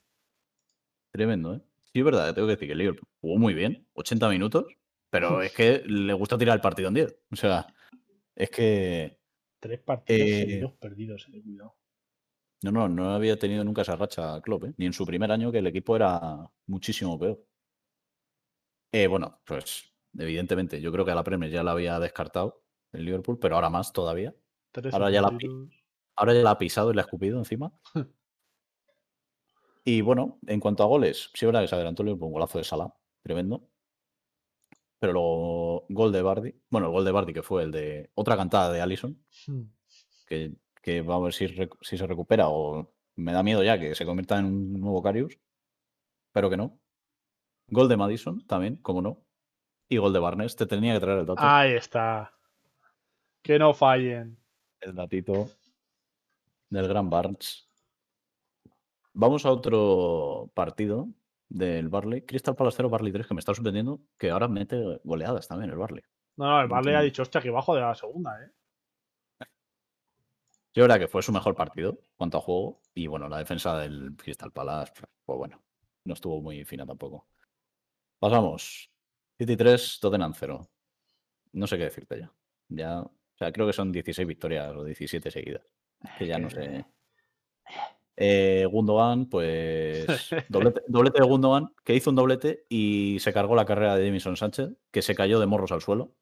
[1.12, 1.62] Tremendo, ¿eh?
[1.92, 4.66] Sí, es verdad, tengo que decir que el Liverpool jugó muy bien, 80 minutos,
[5.10, 7.20] pero es que le gusta tirar el partido en 10.
[7.32, 7.66] O sea,
[8.36, 9.18] es que
[9.60, 11.76] Tres partidos Eh, seguidos perdidos, eh, cuidado.
[12.64, 14.74] no, no, no había tenido nunca esa racha Klopp, ¿eh?
[14.78, 17.44] ni en su primer año que el equipo era muchísimo peor.
[18.94, 23.06] Eh, bueno, pues evidentemente yo creo que a la Premier ya la había descartado el
[23.06, 24.36] Liverpool, pero ahora más todavía.
[24.92, 25.38] Ahora ya la.
[26.16, 27.72] Ahora ya la ha pisado y la ha escupido encima.
[29.84, 32.58] y bueno, en cuanto a goles, sí verdad que se adelantó el Liverpool, un golazo
[32.58, 33.70] de Salah, tremendo.
[35.00, 38.36] Pero luego gol de Bardi, bueno, el gol de Bardi que fue el de otra
[38.36, 39.64] cantada de Allison, Hmm.
[40.26, 43.94] que, que vamos a ver si, si se recupera o me da miedo ya que
[43.96, 45.38] se convierta en un nuevo Carius.
[46.32, 46.80] pero que no.
[47.70, 49.27] Gol de Madison también, como no.
[49.90, 50.56] Y gol de Barnes.
[50.56, 51.42] Te tenía que traer el dato.
[51.42, 52.34] Ahí está.
[53.42, 54.38] Que no fallen.
[54.80, 55.50] El datito
[56.70, 57.68] del gran Barnes.
[59.14, 61.08] Vamos a otro partido
[61.50, 62.22] del Barley.
[62.24, 65.78] Crystal Palace 0, Barley 3, que me está sorprendiendo que ahora mete goleadas también el
[65.78, 66.04] Barley.
[66.36, 68.52] No, no, el Barley ha dicho, hostia, aquí bajo de la segunda, ¿eh?
[70.74, 72.82] Yo creo que fue su mejor partido cuanto a juego.
[72.94, 74.94] Y bueno, la defensa del Crystal Palace,
[75.26, 75.64] pues bueno,
[76.04, 77.28] no estuvo muy fina tampoco.
[78.20, 78.92] Pasamos.
[79.38, 80.70] City 3, Tottenham 0.
[81.54, 82.34] No sé qué decirte ya.
[82.70, 85.64] Ya, o sea, creo que son 16 victorias o 17 seguidas.
[86.18, 86.86] Que ya no sé.
[88.16, 90.08] Eh, Gundogan, pues.
[90.50, 94.36] Doblete, doblete de Gundogan, que hizo un doblete y se cargó la carrera de Jamison
[94.36, 96.16] Sánchez, que se cayó de morros al suelo.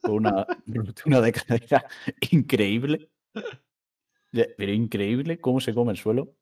[0.00, 0.46] Fue una,
[1.06, 1.86] una de cadera
[2.30, 3.10] increíble.
[4.32, 6.34] Pero increíble cómo se come el suelo.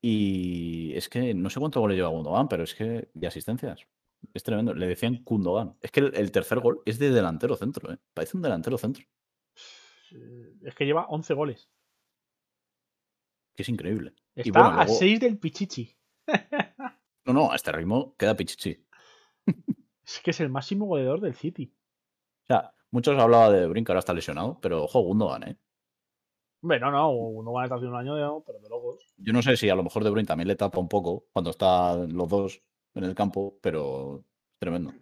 [0.00, 3.08] Y es que no sé cuánto goles lleva Gundogan, pero es que.
[3.12, 3.86] de asistencias.
[4.34, 4.74] Es tremendo.
[4.74, 5.76] Le decían Gundogan.
[5.80, 7.98] Es que el, el tercer gol es de delantero centro, ¿eh?
[8.14, 9.04] Parece un delantero centro.
[10.12, 11.70] Eh, Es que lleva 11 goles.
[13.54, 14.14] Que es increíble.
[14.34, 15.96] Está Y bueno, a luego- 6 del Pichichi.
[17.26, 18.82] No, no, a este ritmo queda pichichi.
[20.02, 21.72] Es que es el máximo goleador del City.
[22.44, 25.58] O sea, muchos hablaban de Brink, ahora está lesionado, pero ojo, Gundogan, ¿eh?
[26.62, 26.88] Hombre, no,
[27.58, 29.04] a estar haciendo un año, de- pero de locos.
[29.18, 31.50] Yo no sé si a lo mejor De Bruyne también le tapa un poco cuando
[31.50, 32.62] están los dos
[32.94, 34.24] en el campo, pero
[34.58, 34.92] tremendo.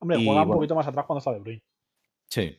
[0.00, 0.58] Hombre, Y juega un bueno.
[0.58, 1.62] poquito más atrás cuando está De Bruyne.
[2.28, 2.58] Sí.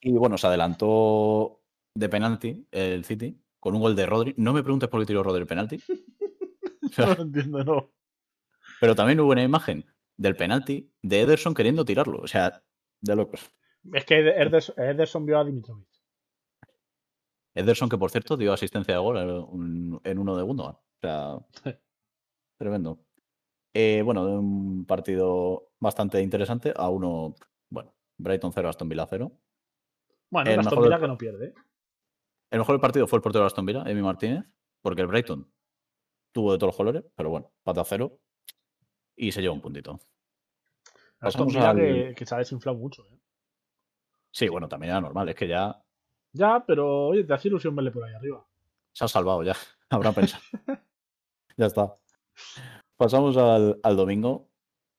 [0.00, 1.62] Y bueno, se adelantó
[1.94, 4.34] de penalti el City con un gol de Rodri.
[4.36, 5.78] No me preguntes por qué tiró Rodri el penalti,
[6.98, 7.92] No lo entiendo, no.
[8.80, 9.84] pero también hubo una imagen
[10.16, 12.20] del penalti de Ederson queriendo tirarlo.
[12.20, 12.62] O sea,
[13.00, 13.50] de locos.
[13.92, 15.88] Es que Ederson, Ederson vio a Dimitrovic.
[17.54, 19.18] Ederson, que por cierto dio asistencia de gol
[20.04, 20.74] en uno de Gundogan.
[20.74, 21.38] O sea,
[22.58, 23.04] tremendo.
[23.74, 27.34] Eh, bueno, de un partido bastante interesante a uno,
[27.70, 29.32] bueno, Brighton 0, Aston Villa 0.
[30.30, 31.54] Bueno, El Aston Villa del- que no pierde.
[32.50, 34.44] El mejor del partido fue el portero de Aston Villa, Emi Martínez,
[34.82, 35.50] porque el Brighton
[36.32, 38.18] tuvo de todos los colores, pero bueno, pata cero
[39.16, 40.00] y se lleva un puntito.
[41.20, 43.04] Aston Villa al- que, que se ha desinflado mucho.
[43.06, 43.18] ¿eh?
[44.30, 45.82] Sí, bueno, también era normal, es que ya
[46.32, 48.46] Ya, pero oye, te hace ilusión verle por ahí arriba.
[48.92, 49.54] se ha salvado, ya
[49.90, 50.42] habrá pensado.
[51.56, 51.96] ya está.
[53.02, 54.48] Pasamos al, al domingo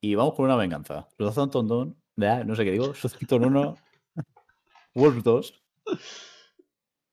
[0.01, 1.07] y vamos con una venganza.
[1.17, 1.87] Southampton 2,
[2.23, 3.75] ah, no sé qué digo, Southampton 1,
[4.95, 5.63] Wolves 2.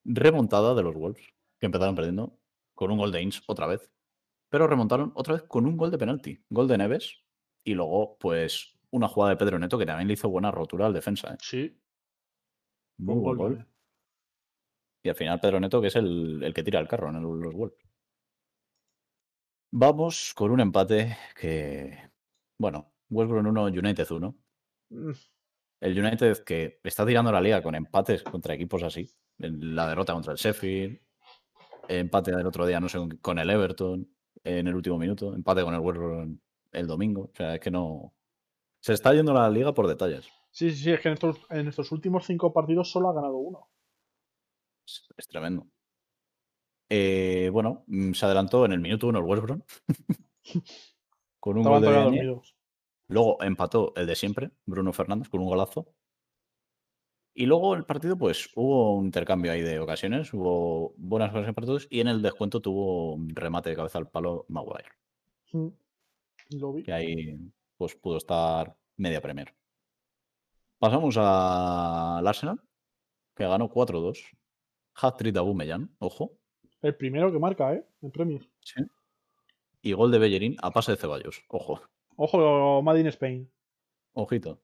[0.04, 1.22] Remontada de los Wolves,
[1.60, 2.40] que empezaron perdiendo
[2.74, 3.88] con un gol de Inns otra vez.
[4.48, 6.44] Pero remontaron otra vez con un gol de penalti.
[6.50, 7.22] Gol de Neves
[7.62, 10.92] y luego, pues, una jugada de Pedro Neto que también le hizo buena rotura al
[10.92, 11.34] defensa.
[11.34, 11.36] ¿eh?
[11.40, 11.80] Sí,
[12.98, 13.36] Muy buen gol.
[13.36, 13.48] gol.
[13.58, 13.74] también.
[15.04, 17.22] Y al final Pedro Neto, que es el, el que tira el carro en el-
[17.22, 17.78] los Wolves.
[19.72, 21.96] Vamos con un empate que,
[22.58, 24.36] bueno, West Brom 1, United 1.
[24.90, 25.10] Mm,
[25.80, 29.08] El United que está tirando la liga con empates contra equipos así.
[29.38, 31.00] La derrota contra el Sheffield,
[31.88, 34.08] empate del otro día, no sé, con- el Everton
[34.44, 36.38] en el último minuto, empate con el West Brom
[36.72, 37.22] el domingo.
[37.32, 38.14] O sea, es que no...
[38.80, 40.26] Se está yendo la liga por detalles.
[40.50, 43.36] Sí, sí, sí, es que en estos, en estos últimos cinco partidos solo ha ganado
[43.36, 43.68] uno.
[44.86, 45.66] Es, es tremendo.
[46.90, 49.62] Eh, bueno, mm, se adelantó en el minuto uno el West Brom.
[51.40, 52.40] con un Estaban gol de.
[53.08, 55.94] Luego empató el de siempre, Bruno Fernández, con un golazo.
[57.32, 61.66] Y luego el partido, pues hubo un intercambio ahí de ocasiones, hubo buenas ocasiones para
[61.66, 64.90] todos, y en el descuento tuvo un remate de cabeza al palo Maguire,
[65.52, 65.68] Mm,
[66.58, 66.82] Lo vi.
[66.82, 67.38] que ahí
[67.76, 69.54] pues pudo estar media Premier.
[70.78, 72.60] Pasamos al Arsenal,
[73.34, 74.36] que ganó 4-2.
[74.94, 76.38] Hat-trick de Aubameyang, ojo.
[76.82, 77.84] El primero que marca, ¿eh?
[78.02, 78.48] En Premier.
[78.60, 78.80] Sí.
[79.82, 81.80] Y gol de Bellerín a pase de Ceballos, ojo.
[82.16, 83.50] Ojo, Made in Spain.
[84.12, 84.60] Ojito.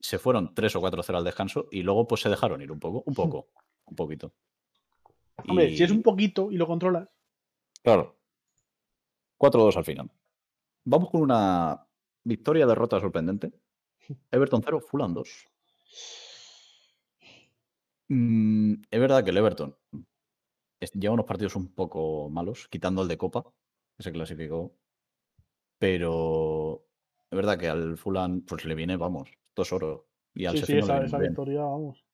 [0.00, 3.02] Se fueron 3 o 4-0 al descanso y luego pues se dejaron ir un poco,
[3.04, 3.48] un poco,
[3.86, 4.32] un poquito.
[5.48, 7.08] Hombre, si es Y- un poquito y lo controlas.
[7.82, 8.16] Claro.
[9.38, 10.10] 4-2 al final.
[10.84, 11.86] Vamos con una
[12.24, 13.52] victoria derrota sorprendente.
[14.30, 15.28] Everton 0, Fulham 2.
[18.08, 19.76] Mm, es verdad que el Everton
[20.94, 23.44] lleva unos partidos un poco malos, quitando el de Copa,
[23.96, 24.74] que se clasificó.
[25.78, 26.84] Pero
[27.30, 30.08] es verdad que al Fulham pues le viene, vamos, es oro.
[30.34, 32.04] Y al Sí, sí, esa, victoria, vamos.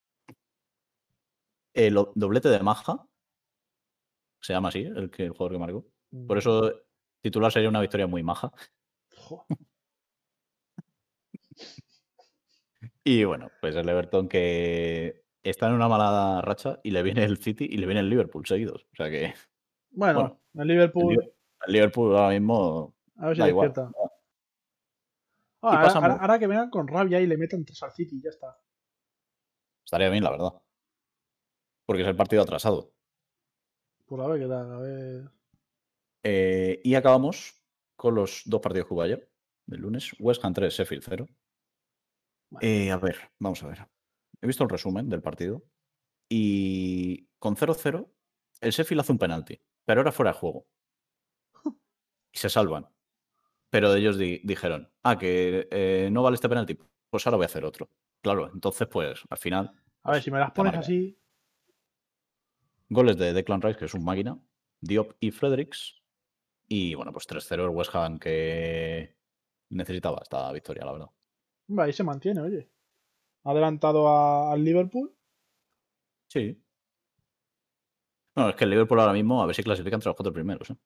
[1.73, 3.07] El doblete de Maja.
[4.41, 5.87] Se llama así, el, que, el jugador que marcó.
[6.27, 6.73] Por eso
[7.21, 8.53] titular sería una victoria muy maja.
[13.07, 17.39] Y bueno, pues el Everton que está en una mala racha y le viene el
[17.39, 18.87] City y le viene el Liverpool seguidos.
[18.93, 19.35] O sea que
[19.91, 21.13] Bueno, Bueno, el Liverpool.
[21.13, 21.35] el, Liver-
[21.67, 23.91] el Liverpool ahora mismo A ver si Da despierta.
[23.97, 28.59] Y Ah, ahora, que vengan con rabia y le metan tres al City, ya está.
[29.83, 30.53] Estaría bien, la verdad.
[31.87, 32.93] Porque es el partido atrasado.
[34.05, 35.31] Pues a ver qué tal, a ver.
[36.23, 37.55] Eh, y acabamos
[37.97, 39.31] con los dos partidos que hubo ayer,
[39.67, 40.13] del lunes.
[40.19, 41.27] West Ham 3, Sheffield 0.
[42.51, 42.67] Vale.
[42.87, 43.79] Eh, a ver, vamos a ver.
[44.45, 45.65] He visto el resumen del partido.
[46.29, 48.11] Y con 0-0,
[48.61, 50.67] el Sheffield hace un penalti, pero ahora fuera de juego.
[52.33, 52.87] Y se salvan.
[53.71, 56.77] Pero ellos di- dijeron, ah, que eh, no vale este penalti,
[57.09, 57.89] pues ahora voy a hacer otro.
[58.21, 59.69] Claro, entonces, pues al final,
[60.03, 60.81] A ver, pues, si me las pones marca.
[60.85, 61.19] así.
[62.91, 64.39] Goles de Declan Rice, que es un máquina,
[64.81, 66.03] Diop y Fredericks.
[66.69, 69.17] Y bueno, pues 3-0 el West Ham que
[69.71, 71.11] necesitaba esta victoria, la verdad.
[71.79, 72.71] Ahí se mantiene, oye.
[73.45, 75.15] Ha adelantado al Liverpool.
[76.29, 76.61] Sí.
[78.35, 80.71] Bueno, es que el Liverpool ahora mismo, a ver si clasifica entre los cuatro primeros.
[80.71, 80.77] ¿eh?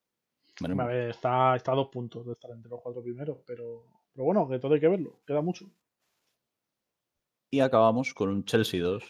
[0.61, 0.85] Veremos.
[0.85, 4.25] A ver, está, está a dos puntos de estar entre los cuatro primeros, pero, pero
[4.25, 5.21] bueno, que todo hay que verlo.
[5.27, 5.71] Queda mucho.
[7.51, 9.03] Y acabamos con un Chelsea 2,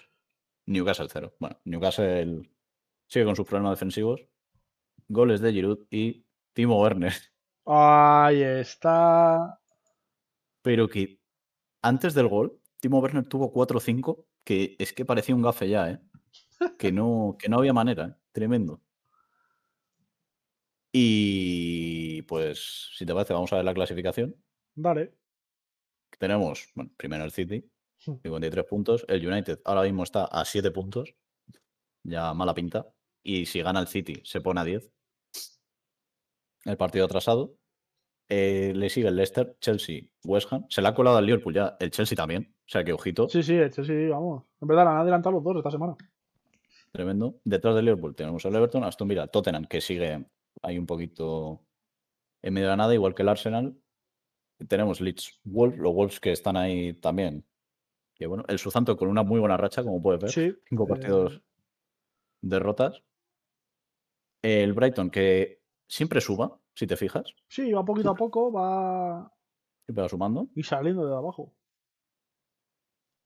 [0.67, 1.35] Newcastle 0.
[1.41, 2.49] Bueno, Newcastle
[3.09, 4.25] sigue con sus problemas defensivos.
[5.09, 7.15] Goles de Giroud y Timo Werner.
[7.65, 9.61] Ahí está.
[10.63, 11.19] Pero que
[11.83, 16.01] antes del gol, Timo Werner tuvo 4-5, que es que parecía un gafe ya, ¿eh?
[16.79, 18.15] Que no, que no había manera, ¿eh?
[18.33, 18.83] Tremendo.
[20.93, 24.37] Y pues, si te parece, vamos a ver la clasificación.
[24.75, 25.15] Dale.
[26.19, 27.71] Tenemos, bueno, primero el City,
[28.07, 28.19] Hmm.
[28.23, 29.05] 53 puntos.
[29.09, 31.15] El United ahora mismo está a 7 puntos.
[32.05, 32.87] Ya mala pinta.
[33.23, 34.91] Y si gana el City, se pone a 10.
[36.65, 37.57] El partido atrasado.
[38.29, 40.67] Eh, le sigue el Leicester, Chelsea, West Ham.
[40.69, 42.55] Se le ha colado al Liverpool ya el Chelsea también.
[42.67, 44.45] O sea que ojito, Sí, sí, sí, sí, vamos.
[44.61, 45.97] En verdad, la han adelantado los dos esta semana.
[46.93, 47.41] tremendo.
[47.45, 50.27] Detrás del Liverpool tenemos el Everton, Aston Villa, Tottenham, que sigue
[50.63, 51.63] ahí un poquito
[52.43, 53.77] en medio de la nada, igual que el Arsenal.
[54.69, 57.45] Tenemos Leeds, Wolves, los Wolves que están ahí también.
[58.15, 60.31] Que bueno, el Southampton con una muy buena racha, como puedes ver.
[60.31, 60.55] Sí.
[60.69, 61.43] Cinco eh, partidos
[62.43, 63.03] derrotas.
[64.43, 69.33] El Brighton, que siempre suba, si te fijas, sí, va poquito a poco, va
[69.85, 70.49] siempre va sumando.
[70.55, 71.55] y saliendo de abajo.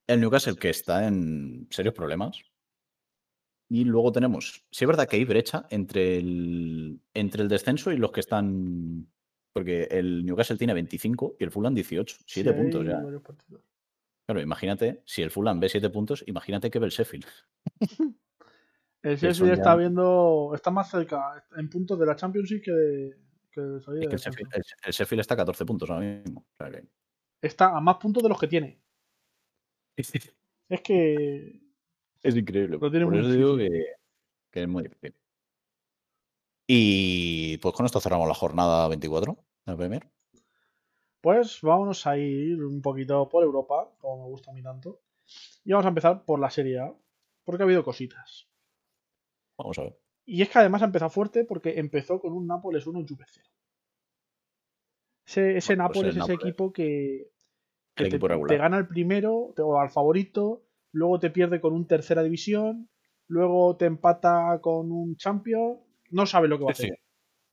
[0.09, 2.41] El Newcastle, que está en serios problemas.
[3.71, 7.97] Y luego tenemos, sí es verdad que hay brecha entre el, entre el descenso y
[7.97, 9.07] los que están...
[9.55, 12.17] Porque el Newcastle tiene 25 y el Fulham 18.
[12.27, 13.03] 7 Sí, puntos ya.
[14.27, 17.27] Claro, imagínate, si el Fulham ve 7 puntos, imagínate que ve el Sheffield.
[19.05, 20.53] El Chelsea está ya- viendo.
[20.55, 23.17] Está más cerca en puntos de la Championship que de,
[23.53, 24.55] que Es que el Sheffield, Champions.
[24.55, 26.41] el- el Sheffield está a 14 puntos ahora mismo.
[26.41, 26.89] O sea que-
[27.41, 28.81] Está a más puntos de los que tiene.
[30.69, 31.61] Es que.
[32.23, 32.79] Es increíble.
[32.81, 33.69] Lo tiene Por muy eso digo que,
[34.51, 35.15] que es muy difícil.
[36.67, 39.35] Y pues con esto cerramos la jornada 24
[39.67, 40.09] de la Premier.
[41.21, 45.03] Pues vámonos a ir un poquito por Europa, como me gusta a mí tanto.
[45.65, 46.95] Y vamos a empezar por la Serie A,
[47.45, 48.49] porque ha habido cositas.
[49.59, 50.02] Vamos a ver.
[50.25, 53.49] Y es que además ha empezado fuerte porque empezó con un Nápoles 1 Juve 0.
[55.27, 56.41] Ese, ese Bueno, pues Nápoles, ese Nápoles.
[56.41, 57.31] equipo que,
[57.95, 62.89] te, gana el primero te- o al favorito, luego te pierde con un tercera división,
[63.29, 65.79] luego te empata con un champion,
[66.11, 66.91] no sabe lo que va a hacer.
[66.91, 66.95] sí.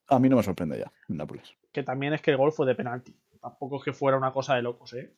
[0.08, 1.54] A mí no me sorprende ya, Nápoles.
[1.72, 3.14] Que también es que el gol fue de penalti.
[3.40, 5.14] Tampoco es que fuera una cosa de locos, ¿eh?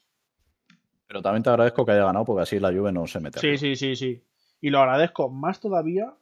[1.07, 3.41] Pero también te agradezco que haya ganado porque así la Juve no se mete.
[3.41, 3.59] Sí, arriba.
[3.61, 4.25] sí, sí, sí.
[4.61, 6.15] Y lo agradezco más todavía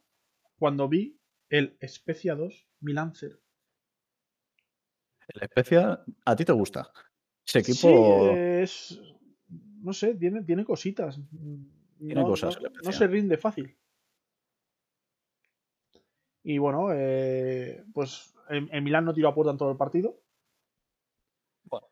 [0.56, 1.19] cuando vi
[1.50, 3.38] el Spezia 2 Milan 0.
[5.28, 6.90] El Especia, ¿a ti te gusta?
[7.46, 8.30] Ese Sí, equipo.
[8.36, 9.00] es.
[9.82, 11.20] No sé, tiene, tiene cositas.
[11.98, 13.76] Tiene no, cosas no- se rinde fácil.
[16.42, 20.20] Y bueno, eh, pues el, el Milan no tiró a puerta en todo el partido.
[21.64, 21.86] Bueno.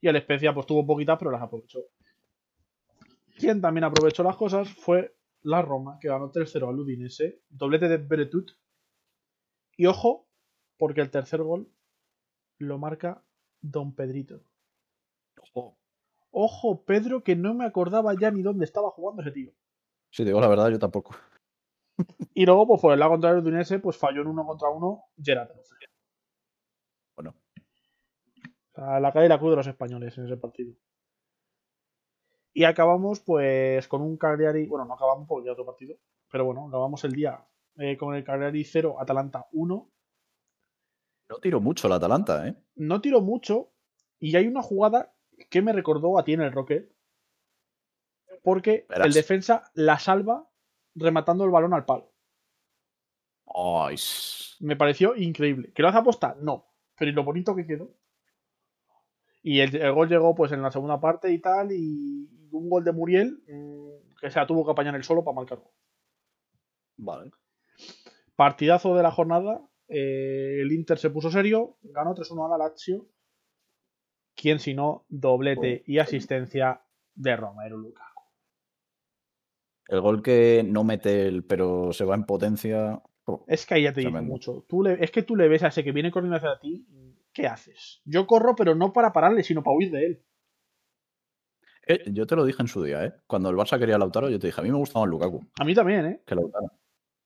[0.00, 1.80] Y el Spezia pues tuvo poquitas, pero las aprovechó.
[3.36, 7.42] Quien también aprovechó las cosas fue la Roma, que ganó 3-0 al Udinese.
[7.48, 8.50] Doblete de Beretut.
[9.76, 10.26] Y ojo,
[10.78, 11.70] porque el tercer gol
[12.58, 13.22] lo marca
[13.60, 14.40] Don Pedrito.
[15.40, 15.78] Ojo.
[16.30, 19.52] Ojo, Pedro, que no me acordaba ya ni dónde estaba jugando ese tío.
[20.14, 21.14] Te digo la verdad, yo tampoco.
[22.34, 25.04] Y luego, pues por el lado contrario del Udinese, pues falló en uno contra uno
[25.16, 25.50] Gerard.
[27.14, 27.34] Bueno,
[28.72, 30.74] O sea, la calle y la cruz de los españoles en ese partido.
[32.52, 34.66] Y acabamos, pues, con un Cagliari.
[34.66, 35.96] Bueno, no acabamos porque ya otro partido.
[36.30, 37.42] Pero bueno, acabamos el día
[37.78, 39.90] eh, con el Cagliari 0, Atalanta 1.
[41.28, 42.56] no tiro mucho la Atalanta, ¿eh?
[42.76, 43.72] No tiró mucho.
[44.18, 45.14] Y hay una jugada
[45.50, 46.90] que me recordó a ti en el Rocket.
[48.42, 49.06] Porque Verás.
[49.08, 50.48] el defensa la salva
[50.94, 52.12] rematando el balón al palo.
[53.54, 53.96] Ay,
[54.60, 55.72] Me pareció increíble.
[55.72, 56.36] ¿Que lo hace aposta?
[56.40, 56.66] No.
[56.96, 57.90] Pero ¿y lo bonito que quedó?
[59.42, 62.82] Y el, el gol llegó pues en la segunda parte y tal, y un gol
[62.82, 65.70] de Muriel mm, que se la tuvo que apañar él solo para marcar gol.
[66.96, 67.30] Vale.
[68.36, 69.60] Partidazo de la jornada.
[69.88, 73.06] eh, el Inter se puso serio, ganó 3-1 a la Lazio.
[74.34, 75.06] ¿Quién si no?
[75.08, 76.82] Doblete y asistencia
[77.14, 78.22] de Romero Lukaku.
[79.88, 83.00] El gol que no mete el, pero se va en potencia.
[83.26, 84.30] oh, Es que ahí ya te Tremendo.
[84.32, 84.64] mucho.
[84.68, 86.84] Tú le- es que tú le ves a ese que viene corriendo hacia ti.
[87.32, 88.00] ¿Qué haces?
[88.04, 90.22] Yo corro, pero no para pararle, sino para huir de él.
[91.86, 93.12] eh, yo te lo dije en su día, ¿eh?
[93.28, 95.40] Cuando el Barça quería a Lautaro, yo te dije, a mí me gustaba más Lukaku
[95.60, 96.22] A mí también, ¿eh?
[96.26, 96.66] que Lautaro.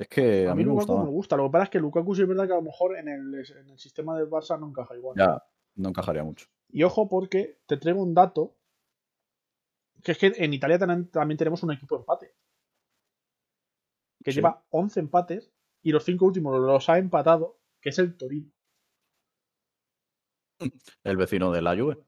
[0.01, 1.05] Es que a, A mí, mí me Lukaku gustaba.
[1.05, 1.37] me gusta.
[1.37, 3.35] Lo que pasa es que Lukaku sí es verdad que a lo mejor en el,
[3.35, 5.15] en el sistema del Barça no encaja igual.
[5.19, 5.45] Ya,
[5.75, 6.47] no encajaría mucho.
[6.71, 8.57] Y ojo porque te traigo un dato.
[10.03, 12.35] Que es que en Italia también, también tenemos un equipo de empate.
[14.25, 14.37] Que Sí.
[14.37, 18.51] lleva 11 empates y los 5 últimos los ha empatado, que es el Torino.
[21.05, 21.99] El vecino de la Juve.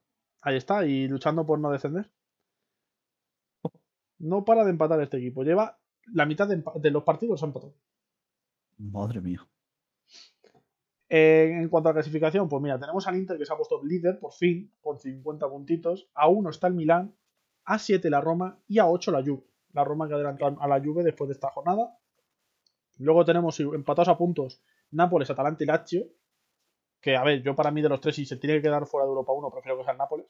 [0.43, 2.11] Ahí está, y luchando por no descender.
[4.18, 5.43] No para de empatar este equipo.
[5.43, 7.75] Lleva la mitad de, los partidos los ha empatado.
[8.79, 9.47] Madre mía.
[11.09, 14.19] Eh, en cuanto a clasificación, pues mira, tenemos al Inter que se ha puesto líder
[14.19, 16.09] por fin, con 50 puntitos.
[16.15, 17.15] A 1 está el Milán,
[17.65, 19.45] a 7 la Roma y a 8 la Juve.
[19.73, 21.99] La Roma que adelantó a la Juve después de esta jornada.
[22.99, 26.07] Luego tenemos empatados a puntos Nápoles, Atalanta y Lazio.
[27.01, 29.05] Que, a ver, yo para mí de los tres, si se tiene que quedar fuera
[29.05, 30.27] de Europa 1, prefiero que sea el Nápoles.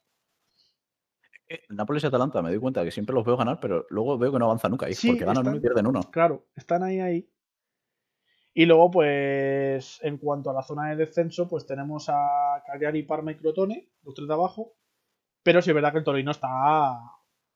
[1.69, 4.39] Nápoles y Atalanta me doy cuenta que siempre los veo ganar, pero luego veo que
[4.39, 4.87] no avanza nunca.
[4.93, 6.01] Sí, porque ganan están- uno y pierden uno.
[6.11, 7.29] Claro, están ahí, ahí.
[8.55, 13.33] Y luego, pues, en cuanto a la zona de descenso, pues tenemos a Cagliari, Parma
[13.33, 14.75] y Crotone, los tres de abajo.
[15.43, 17.01] Pero sí es verdad que el Torino está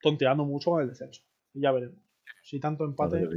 [0.01, 1.22] tonteando mucho con el descenso.
[1.53, 1.99] Y ya veremos.
[2.42, 3.28] Si tanto empate.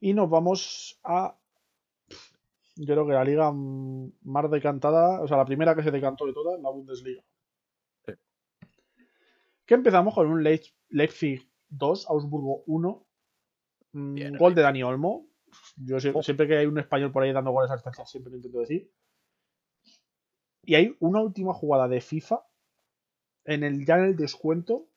[0.00, 1.36] Y nos vamos a.
[2.76, 6.32] Yo creo que la liga más decantada, o sea, la primera que se decantó de
[6.32, 7.22] todas, la Bundesliga.
[9.70, 13.06] Que empezamos con un Leip- Leipzig 2, Augsburgo 1.
[13.92, 15.28] Mm, Bien, gol de Dani Olmo.
[15.76, 16.22] Yo Oh.
[16.24, 18.90] siempre que hay un español por ahí dando goles a distancia, siempre lo intento decir.
[20.64, 22.42] Y hay una última jugada de FIFA
[23.44, 24.88] en el ya en el descuento,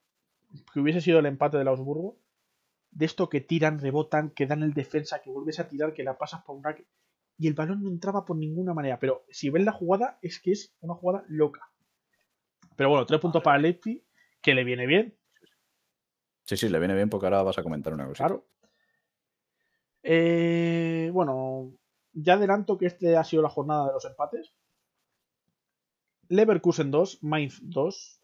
[0.73, 2.17] que hubiese sido el empate del Augsburgo,
[2.89, 6.17] de esto que tiran, rebotan, que dan el defensa, que vuelves a tirar, que la
[6.17, 6.75] pasas por una...
[7.37, 8.97] Y el balón no entraba por ninguna manera.
[8.99, 11.71] Pero si ves la jugada, es que es una jugada loca.
[12.75, 14.03] Pero bueno, tres puntos para el Leipzig,
[14.43, 15.17] que le viene bien,
[16.45, 18.25] Sí, sí, le viene bien porque ahora vas a comentar una cosa.
[18.25, 18.45] claro.
[20.03, 21.71] Eh, bueno,
[22.11, 24.53] ya adelanto que este ha sido la jornada de los empates.
[26.27, 28.19] Leverkusen 2, Mainz 2.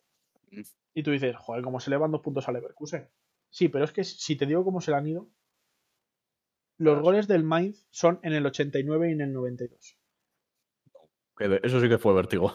[0.93, 3.09] Y tú dices, joder, ¿cómo se le van dos puntos a Leverkusen?
[3.49, 5.29] Sí, pero es que si te digo cómo se le han ido,
[6.77, 7.01] los Claro.
[7.01, 9.97] goles del Mainz son en el 89 y en el 92.
[11.37, 12.53] Que Eso sí que fue vértigo.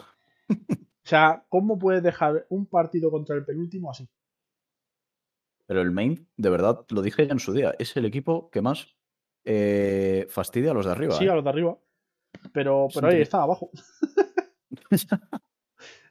[1.05, 4.09] O sea, ¿cómo puedes dejar un partido contra el penúltimo así?
[5.67, 8.63] Pero el Main, de verdad, lo dije ya en su día, es el equipo que
[8.63, 8.97] más
[9.45, 11.15] eh, fastidia a los de arriba.
[11.15, 11.31] Sí, ¿eh?
[11.31, 11.79] a los de arriba.
[12.53, 13.71] Pero, pero ahí está, abajo.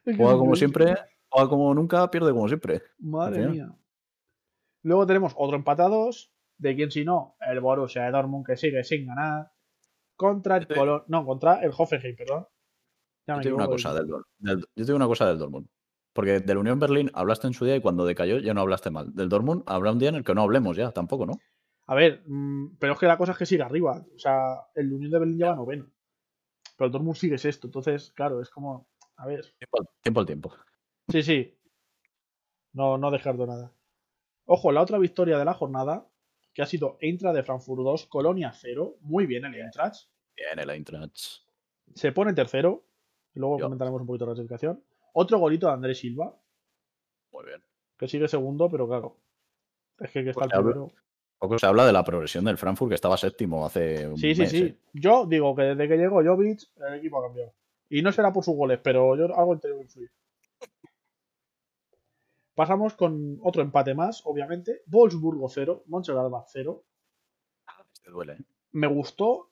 [0.05, 0.95] Juega como siempre,
[1.29, 2.81] juega como nunca, pierde como siempre.
[2.99, 3.73] Madre mía.
[4.83, 6.33] Luego tenemos otro empatados.
[6.57, 7.35] ¿De quién si no?
[7.39, 9.51] El Borussia Dortmund que sigue sin ganar.
[10.15, 11.03] Contra el Colón.
[11.07, 12.47] No, contra el Hoffenheim, perdón.
[13.27, 14.07] Ya Yo me te digo una cosa el-
[14.39, 15.67] del, yo una cosa del Dortmund.
[16.13, 19.13] Porque del Unión Berlín hablaste en su día y cuando decayó ya no hablaste mal.
[19.15, 21.33] Del Dortmund habrá un día en el que no hablemos ya, tampoco, ¿no?
[21.87, 24.05] A ver, mm, pero es que la cosa es que sigue arriba.
[24.15, 25.91] O sea, el Unión de Berlín lleva noveno.
[26.77, 27.67] Pero el Dortmund sigue sexto.
[27.67, 28.87] Entonces, claro, es como.
[29.17, 29.41] A ver.
[29.57, 30.19] Tiempo al tiempo.
[30.19, 30.55] al tiempo.
[31.09, 31.57] Sí, sí.
[32.73, 33.73] No, no descarto nada.
[34.45, 36.07] Ojo, la otra victoria de la jornada,
[36.53, 38.97] que ha sido Eintracht de Frankfurt 2, Colonia 0.
[39.01, 40.09] Muy bien el Eintracht.
[40.35, 41.15] Bien, el Eintracht.
[41.95, 42.85] Se pone tercero.
[43.35, 43.65] Luego Yo.
[43.65, 44.83] comentaremos un poquito la clasificación.
[45.13, 46.35] Otro golito de Andrés Silva,
[47.31, 47.63] Muy bien.
[47.97, 49.17] que sigue segundo, pero claro.
[49.99, 50.91] Es que, que está Pues el habla- primero.
[51.39, 54.41] Poco se habla de la progresión del Frankfurt, que estaba séptimo hace un Sí, sí,
[54.41, 54.61] mes, sí.
[54.63, 54.77] ¿eh?
[54.93, 57.53] Yo digo que desde que llegó Jovic, el equipo ha cambiado.
[57.89, 60.09] Y no será por sus goles, pero yo algo interior influir.
[62.55, 64.81] Pasamos con otro empate más, obviamente.
[64.85, 66.83] Wolfsburgo 0, Mönchengladbach 0.
[67.93, 68.37] Este duele, ¿eh?
[68.71, 69.49] Me gustó.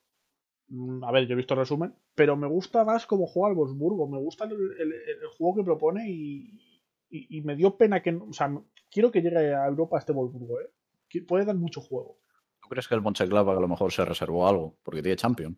[0.71, 3.55] Mm, A ver, yo he visto el resumen, pero me gusta más cómo juega el
[3.55, 4.07] Wolfsburgo.
[4.07, 8.11] Me gusta el, el- el juego que propone y, y- y me dio pena que.
[8.11, 8.49] no- O sea,
[8.89, 10.69] quiero que llegue a Europa este Wolfsburgo, ¿eh?
[11.09, 12.17] Que puede dar mucho juego.
[12.61, 14.77] ¿Tú crees que el Mönchengladbach a lo mejor se reservó algo?
[14.83, 15.57] Porque tiene Champion.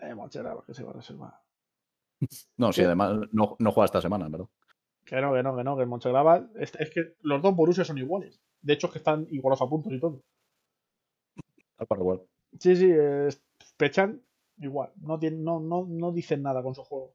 [0.00, 1.32] Eh, Mönchengladbach, que se va a reservar.
[2.56, 2.84] No, sí, Sí.
[2.86, 4.46] además no, no juega esta semana, ¿verdad?
[5.04, 6.44] Que no, que no, que no, que el Mönchengladbach.
[6.56, 8.40] Es, es que los dos Borussia son iguales.
[8.62, 10.22] De hecho, es que están igualos a puntos y todo.
[11.76, 12.22] Tal para igual.
[12.58, 13.43] Sí, sí, es-
[13.76, 14.22] Pechan
[14.58, 14.92] igual.
[14.96, 17.14] No, no, no, no dicen nada con su juego.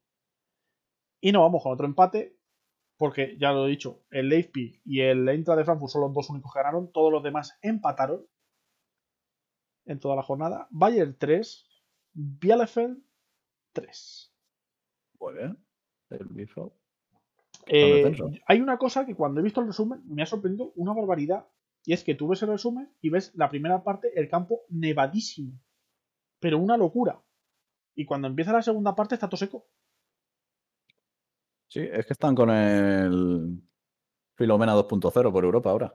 [1.20, 2.36] Y nos vamos con otro empate,
[2.96, 6.30] porque ya lo he dicho, el Leipzig y el Eintracht de Frankfurt son los dos
[6.30, 8.26] únicos que ganaron, todos los demás empataron
[9.86, 10.66] en toda la jornada.
[10.70, 11.66] Bayern 3,
[12.12, 13.02] Bielefeld
[13.72, 14.34] 3.
[15.18, 15.58] Muy bien.
[16.10, 16.72] El Bielefeld.
[17.66, 18.12] Eh,
[18.46, 21.46] hay una cosa que cuando he visto el resumen me ha sorprendido una barbaridad.
[21.84, 25.58] Y es que tú ves el resumen y ves la primera parte, el campo nevadísimo.
[26.40, 27.20] Pero una locura.
[27.94, 29.66] Y cuando empieza la segunda parte está todo seco.
[31.68, 33.62] Sí, es que están con el
[34.34, 35.94] Filomena 2.0 por Europa ahora.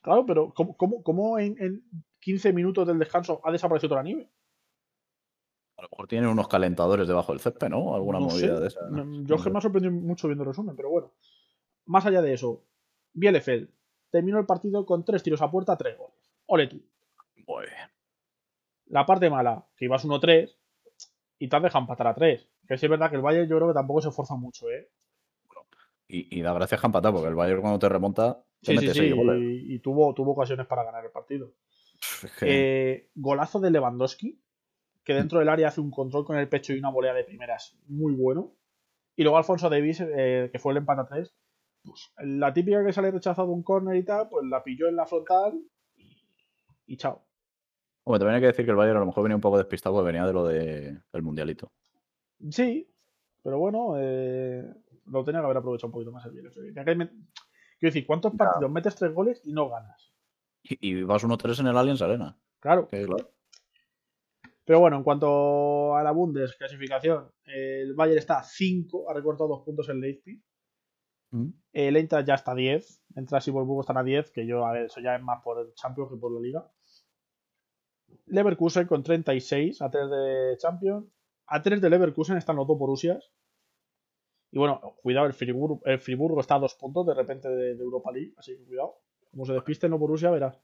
[0.00, 1.84] Claro, pero ¿cómo, cómo- cómo en, en
[2.20, 4.30] 15 minutos del descanso ha desaparecido toda la nieve?
[5.76, 7.94] A lo mejor tienen unos calentadores debajo del césped, ¿no?
[7.94, 8.60] Alguna No movida sé.
[8.60, 8.80] de esa.
[8.88, 11.12] No, Yo es que me ha sorprendido mucho viendo el resumen, pero bueno.
[11.86, 12.62] Más allá de eso,
[13.12, 13.68] Bielefeld
[14.10, 16.14] terminó el partido con tres tiros a puerta, tres goles.
[16.46, 16.80] Ole tú.
[17.46, 17.90] Muy bien.
[18.92, 20.54] La parte mala, que ibas 1-3
[21.38, 22.46] y te has dejado empatar a 3.
[22.68, 24.90] Que sí es verdad que el Bayern yo creo que tampoco se esfuerza mucho, ¿eh?
[26.08, 28.86] Y, y da gracias que empatar, porque el Bayern cuando te remonta, te Sí, sí,
[28.86, 29.14] mete sí.
[29.40, 31.54] Y, y tuvo, tuvo ocasiones para ganar el partido.
[32.22, 34.38] Es que- Eh, golazo de Lewandowski,
[35.02, 37.78] que dentro del área hace un control con el pecho y una volea de primeras
[37.88, 38.52] muy bueno.
[39.16, 41.34] Y luego Alfonso Davis, eh, que fue el empate a 3.
[41.82, 45.06] Pues, la típica que sale rechazado un córner y tal, pues la pilló en la
[45.06, 45.58] frontal
[45.96, 46.14] y,
[46.86, 47.24] y chao.
[48.04, 49.94] Hombre, también hay que decir que el Bayern a lo mejor venía un poco despistado
[49.94, 51.72] porque venía de lo de- del Mundialito.
[52.50, 52.90] Sí,
[53.42, 54.64] pero bueno, eh,
[55.06, 56.74] lo tenía que haber aprovechado un poquito más el Bielefeld.
[56.74, 57.08] Quiero
[57.80, 60.12] decir, ¿cuántos partidos metes tres goles y no ganas?
[60.62, 62.38] Y, y vas 1-3 en el Allianz Arena.
[62.60, 62.88] Claro.
[62.88, 63.28] que claro.
[64.64, 69.48] Pero bueno, en cuanto a la Bundes clasificación, el Bayern está a 5, ha recortado
[69.48, 70.40] dos puntos el Leipzig.
[71.32, 71.48] Mm.
[71.72, 73.02] El Eintracht ya está a 10.
[73.16, 75.58] Entras y Wolfsburgo están a 10, que yo, a ver, eso ya es más por
[75.58, 76.70] el Champions que por la Liga.
[78.26, 81.06] Leverkusen con 36, a 3 de Champions.
[81.46, 83.32] A 3 de Leverkusen están los dos Borussias.
[84.50, 87.82] Y bueno, cuidado, el Friburgo, el Friburgo está a 2 puntos de repente de, de
[87.82, 88.96] Europa League, así que cuidado.
[89.30, 90.60] Como se despisten los Borussia, verás.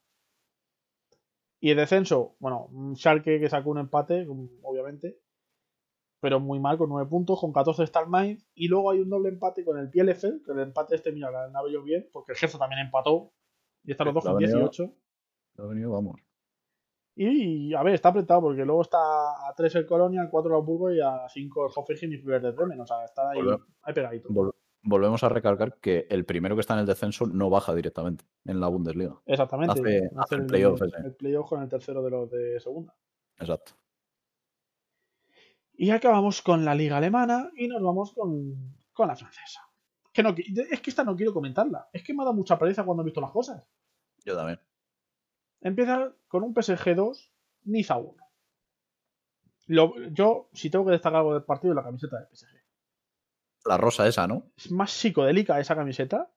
[1.61, 4.27] Y el descenso, bueno, un Schalke que sacó un empate,
[4.63, 5.19] obviamente.
[6.21, 8.47] Pero muy mal, con 9 puntos, con 14 está el Mainz.
[8.55, 11.45] Y luego hay un doble empate con el Bielefeld, que el empate este, mira, la
[11.45, 13.33] han yo bien, porque el Geza también empató.
[13.85, 14.95] Y están los dos con venido- 18.
[15.59, 16.21] Ha venido, vamos.
[17.21, 20.57] Y, a ver, está apretado, porque luego está a 3 el Colonia, a 4 el
[20.61, 22.81] Hamburgo y a 5 el Hoffenheim y Werder Bremen.
[22.81, 24.29] O sea, está ahí, Volve- ahí pegadito.
[24.29, 28.25] Vol- volvemos a recalcar que el primero que está en el descenso no baja directamente
[28.45, 29.21] en la Bundesliga.
[29.27, 29.73] Exactamente.
[29.81, 30.97] hace- hace el playoff ese.
[31.07, 32.95] el playoff con el tercero de los de segunda.
[33.41, 33.73] Exacto.
[35.75, 39.61] Y acabamos con la liga alemana y nos vamos con, con la francesa.
[40.13, 40.31] Que no,
[40.71, 41.89] es que esta no quiero comentarla.
[41.93, 43.65] Es que me ha dado mucha pereza cuando he visto las cosas.
[44.25, 44.59] Yo también.
[45.61, 47.33] Empieza con un PSG 2,
[47.65, 48.17] Niza 1.
[49.67, 52.57] Lo- yo, si tengo que destacar algo del partido, la camiseta del PSG.
[53.67, 54.51] La rosa esa, ¿no?
[54.57, 56.31] Es más psicodélica esa camiseta.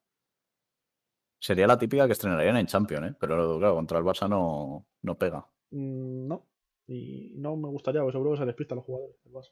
[1.40, 3.16] Sería la típica que estrenarían en Champions, ¿eh?
[3.20, 5.48] Pero claro, contra el Barça no, no pega.
[5.72, 6.46] Mm, no.
[6.88, 9.50] Y no me gustaría, porque seguro que se despistan los jugadores del Barça.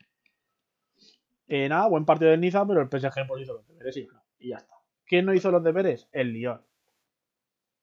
[1.47, 4.07] Eh, nada, buen partido del Niza, pero el PSG pues hizo los deberes y.
[4.39, 4.73] Y ya está.
[5.05, 6.07] ¿Quién no hizo los deberes?
[6.11, 6.61] El Lyon.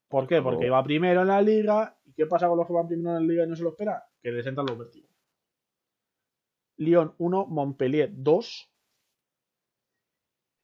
[0.09, 0.41] ¿Por qué?
[0.43, 0.69] Porque Oh.
[0.69, 1.99] iba primero en la liga.
[2.05, 3.71] ¿Y qué pasa con los que van primero en la liga y no se lo
[3.71, 4.01] esperan?
[4.23, 5.11] Que les entran los vértigos.
[6.79, 8.73] Lyon 1, Montpellier 2.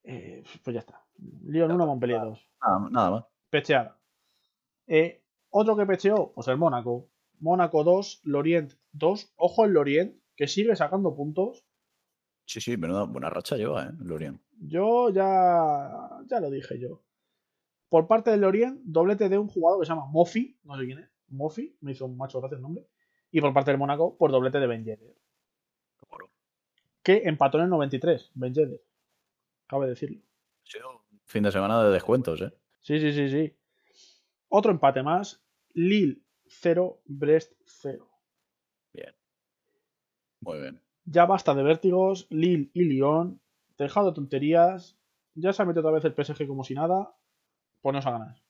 [0.05, 1.05] Eh, pues ya está.
[1.45, 2.49] Lyon 1, Montpellier 2.
[2.63, 3.25] Nada, nada más.
[3.51, 3.99] Pecheada.
[4.87, 7.09] Eh, otro que pecheó, pues el Mónaco.
[7.41, 9.33] Mónaco 2, Lorient 2.
[9.37, 11.65] Ojo el Lorient, que sigue sacando puntos.
[12.47, 13.91] Sí, sí, menuda buena racha lleva, ¿eh?
[14.01, 14.41] Lorient.
[14.59, 17.03] Yo ya, ya lo dije yo.
[17.93, 21.01] Por parte del Lorient, doblete de un jugador que se llama Mofi, no sé quién
[21.01, 21.11] es.
[21.29, 22.87] Mofi, me hizo macho gracias el nombre.
[23.31, 25.15] Y por parte del Mónaco, por doblete de Ben Yedder,
[27.03, 28.31] que empató en el 93.
[28.33, 28.83] Ben Yedder.
[29.67, 30.23] Cabe decirlo.
[30.63, 32.55] Sido un fin de semana de descuentos, ¿eh?
[32.81, 33.55] Sí, sí, sí, sí.
[34.49, 35.45] Otro empate más.
[35.75, 38.09] Lille 0, Brest 0.
[38.95, 39.15] Bien.
[40.41, 40.81] Muy bien.
[41.05, 42.27] Ya basta de vértigos.
[42.31, 43.39] Lille y Lyon.
[43.77, 44.97] Dejado de tonterías.
[45.35, 47.15] Ya se ha metido otra vez el PSG como si nada.
[47.83, 48.43] Poneos a ganar.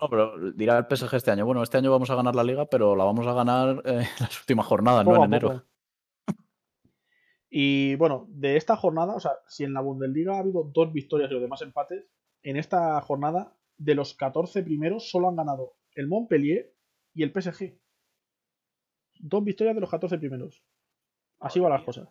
[0.00, 2.66] No, pero dirá el PSG este año, bueno, este año vamos a ganar la liga,
[2.66, 5.64] pero la vamos a ganar eh, en las últimas jornadas, no en enero.
[7.48, 11.30] Y bueno, de esta jornada, o sea, si en la Bundesliga ha habido dos victorias
[11.30, 12.04] y los demás empates,
[12.42, 16.74] en esta jornada, de los 14 primeros, solo han ganado el Montpellier
[17.14, 17.78] y el PSG.
[19.18, 20.62] Dos victorias de los 14 primeros.
[21.38, 22.08] Así van las cosas.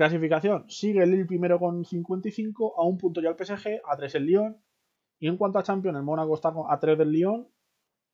[0.00, 0.64] Clasificación.
[0.70, 4.24] Sigue el Lille primero con 55, a un punto ya el PSG, a 3 el
[4.24, 4.56] Lyon.
[5.18, 7.46] Y en cuanto a Champions, el Mónaco está a 3 del Lyon.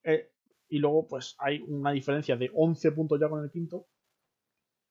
[0.03, 0.32] eh,
[0.68, 3.87] y luego, pues hay una diferencia de 11 puntos ya con el quinto,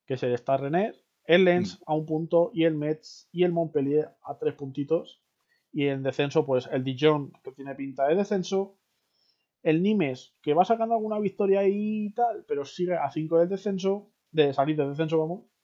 [0.05, 1.03] que es el Star Rennes.
[1.25, 5.21] el Lens a un punto y el Metz y el Montpellier a tres puntitos.
[5.73, 8.77] Y en descenso, pues el Dijon, que tiene pinta de descenso.
[9.63, 14.13] El Nimes, que va sacando alguna victoria y tal, pero sigue a 5 del descenso,
[14.31, 15.54] de salir del descenso, vamos.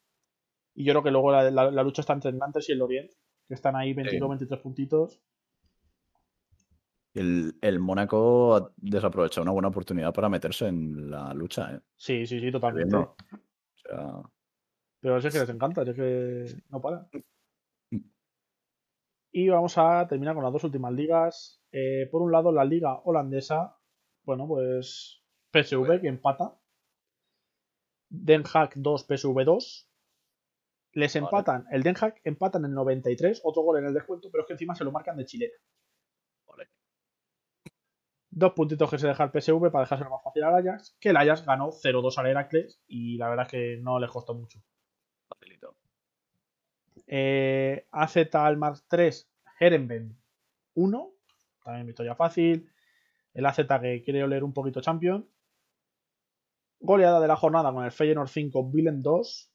[0.73, 2.81] Y yo creo que luego la, la- la lucha está entre el Nantes y el
[2.81, 3.11] Orient,
[3.47, 5.21] que están ahí 22, 23 puntitos.
[7.13, 11.79] El, el Mónaco ha desaprovechado una buena oportunidad para meterse en la lucha, ¿eh?
[11.97, 12.95] Sí, sí, sí, totalmente.
[12.95, 13.15] Viendo.
[13.33, 14.21] O sea,
[15.01, 17.09] Pero es que les encanta, es que no para.
[19.33, 21.61] Y vamos a terminar con las dos últimas ligas.
[21.73, 23.77] Eh, por un lado, la liga holandesa.
[24.23, 26.55] Bueno, pues PSV que empata.
[28.09, 29.90] Den Haag 2, PSV 2.
[30.93, 31.25] Les Vale.
[31.25, 34.47] empatan, el Den Haag empatan en el 93, otro gol en el descuento, pero es
[34.47, 35.53] que encima se lo marcan de chilena.
[36.47, 36.69] Vale.
[38.29, 41.17] Dos puntitos que se deja el PSV para dejárselo más fácil al Ajax, que el
[41.17, 44.59] Ajax ganó 0-2 al Heracles y la verdad es que no les costó mucho.
[45.27, 45.75] facilito.
[47.07, 49.29] Eh, AZ Almar 3,
[49.59, 50.17] Herenben
[50.75, 51.11] 1.
[51.63, 52.69] También victoria fácil.
[53.33, 55.29] El AZ que quiere oler un poquito champion.
[56.79, 59.50] Goleada de la jornada con el Feyenoord 5, Vilen 2.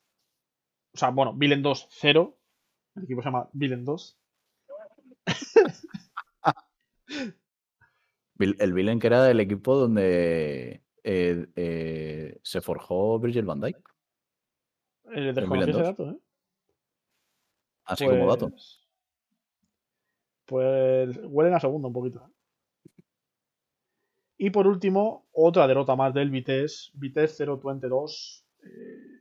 [0.97, 2.38] O sea, bueno, Vilen 2, 0.
[2.94, 4.18] El equipo se llama Vilen 2.
[8.38, 13.76] Vil- El Vilen que era el equipo donde eh, eh, se forjó Virgil van Dijk.
[15.14, 15.82] Eh, ese 2.
[15.82, 16.16] dato, ¿eh?
[17.84, 18.51] Así como dato.
[18.51, 18.82] Pues-
[20.47, 22.30] Pues huelen a segundo un poquito.
[24.38, 26.90] Y por último, otra derrota más del Vitesse.
[26.94, 28.44] Vitesse 0-22.
[28.62, 29.15] Eh,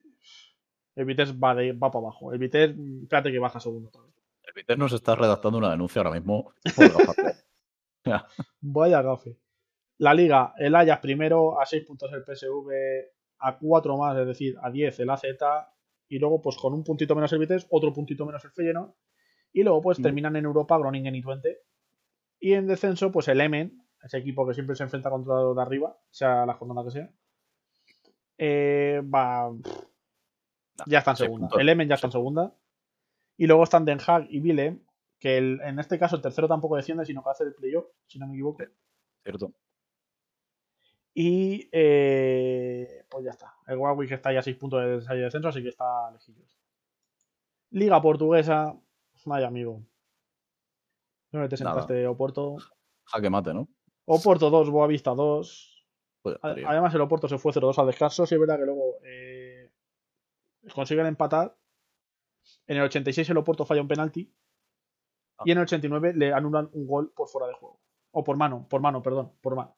[0.96, 2.34] el Vitesse va, de, va para abajo.
[2.34, 3.92] El Vitesse, espérate que baja segundo.
[4.44, 6.92] El Vitesse nos está redactando una denuncia ahora mismo por.
[8.62, 9.38] Vaya gafe.
[9.98, 12.70] La liga, el Ajax primero, a 6 puntos el PSV,
[13.40, 15.24] a 4 más, es decir, a 10 el AZ,
[16.08, 18.94] y luego pues con un puntito menos el Vitesse, otro puntito menos el Feyenoord,
[19.54, 20.04] y luego pues Mm.
[20.04, 21.60] terminan en Europa Groningen y Twente.
[22.40, 25.62] Y en descenso, pues el Emen, ese equipo que siempre se enfrenta contra los de
[25.62, 27.10] arriba, sea la jornada que sea,
[28.38, 29.50] eh, va...
[30.98, 31.50] está en segunda.
[31.60, 32.54] El Emen ya está en segunda.
[33.38, 34.82] Y luego están Den Haag y Willem,
[35.20, 38.18] que el- en este caso el tercero tampoco desciende, sino que hace el playoff, si
[38.20, 38.64] no me equivoco.
[39.24, 39.52] ¿Cierto?
[41.14, 43.54] Y eh, pues ya está.
[43.68, 46.58] El Warwick está ya a 6 puntos de salida de descenso, así que está lejillos.
[47.72, 48.76] Liga portuguesa.
[49.26, 49.82] Ay, amigo.
[51.32, 51.80] ¿Dónde te Nada.
[51.82, 52.58] sentaste, Oporto?
[53.06, 53.68] Jaque mate, ¿no?
[54.06, 55.86] Oporto 2, Boavista 2.
[56.22, 56.70] Pues A- estaría.
[56.70, 58.26] Además, el Oporto se fue 0-2 al descanso.
[58.26, 59.45] Sí, es verdad que luego eh,
[60.74, 61.58] consiguen empatar.
[62.68, 64.34] En el 86 el Oporto falla un penalti.
[65.38, 65.44] Ah.
[65.46, 67.82] Y en el 89 le anulan un gol por fuera de juego.
[68.12, 69.76] O por mano, por mano, perdón, por mano.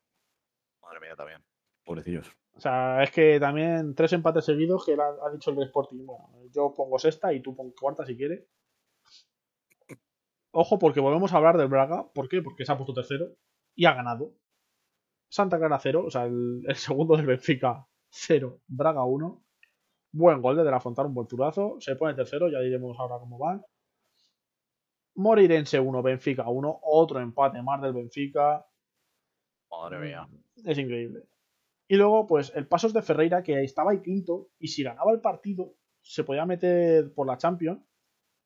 [0.82, 1.44] Madre mía, también.
[1.84, 2.32] Pobrecillos.
[2.54, 6.06] O sea, es que también tres empates seguidos que ha, ha dicho el Sporting.
[6.06, 8.48] Bueno, yo pongo sexta y tú pon cuarta si quieres.
[10.52, 12.12] Ojo, porque volvemos a hablar del Braga.
[12.14, 12.42] ¿Por qué?
[12.42, 13.28] Porque se ha puesto tercero
[13.76, 14.34] y ha ganado.
[15.30, 19.44] Santa Clara 0, o sea, el, el segundo del Benfica 0, Braga 1.
[20.18, 21.78] Buen gol de De La Fontana, un buen turazo.
[21.80, 23.64] Se pone tercero, ya diremos ahora cómo van.
[25.14, 26.80] Morirense 1, Benfica 1.
[26.82, 28.66] Otro empate más del Benfica.
[29.70, 30.28] Madre mía.
[30.66, 31.22] Es increíble.
[31.88, 35.22] Y luego, pues, el Pasos de Ferreira, que estaba ahí quinto, y si ganaba el
[35.22, 37.80] partido, se podía meter por la Champions,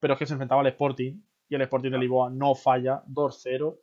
[0.01, 3.79] pero es que se enfrentaba al Sporting, y el Sporting de Lisboa no falla, 2-0.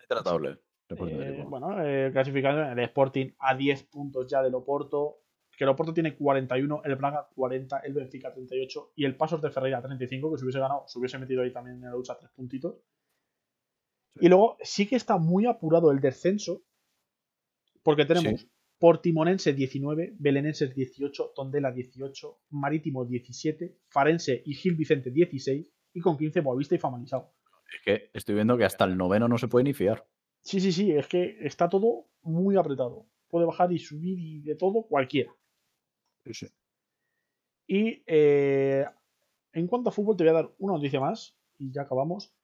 [0.00, 0.58] Es tratable.
[0.88, 5.19] Eh, bueno, eh, clasificación, el Sporting a 10 puntos ya del Oporto,
[5.60, 9.50] que el Oporto tiene 41, el Braga 40, el Benfica 38, y el Pasos de
[9.50, 12.30] Ferreira 35, que si hubiese ganado, se hubiese metido ahí también en la lucha 3
[12.30, 12.76] puntitos.
[14.18, 16.62] Y luego sí que está muy apurado el descenso,
[17.82, 18.50] porque tenemos Sí.
[18.78, 26.16] Portimonense 19, Belenenses 18, Tondela 18, Marítimo 17, Farense y Gil Vicente 16, y con
[26.16, 27.34] 15 Boavista y Famalisao.
[27.70, 30.08] Es que estoy viendo que hasta el noveno no se puede ni fiar.
[30.40, 33.04] Sí, sí, sí, es que está todo muy apretado.
[33.28, 35.30] Puede bajar y subir y de todo cualquiera.
[36.24, 36.46] Sí.
[37.66, 38.84] Y eh,
[39.52, 42.34] en cuanto a fútbol, te voy a dar una noticia más y ya acabamos.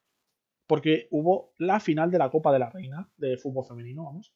[0.67, 4.35] Porque hubo la final de la Copa de la Reina de fútbol femenino, vamos.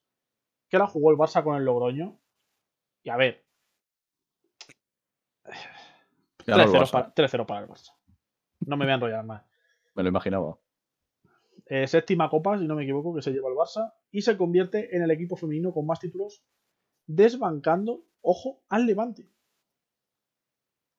[0.69, 2.21] Que la jugó el Barça con el Logroño.
[3.03, 3.45] Y a ver,
[6.47, 6.91] Ganó el 3-0 Barça.
[6.93, 7.93] para, 3-0 para el Barça.
[8.61, 9.45] No me voy a enrollar más.
[9.95, 10.59] Me lo imaginaba.
[11.67, 13.95] Eh, séptima copa, si no me equivoco, que se lleva el Barça.
[14.11, 16.45] Y se convierte en el equipo femenino con más títulos,
[17.07, 19.29] desbancando, ojo, al Levante.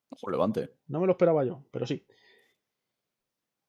[0.09, 0.75] Ojo, levante.
[0.87, 2.05] No me lo esperaba yo, pero sí.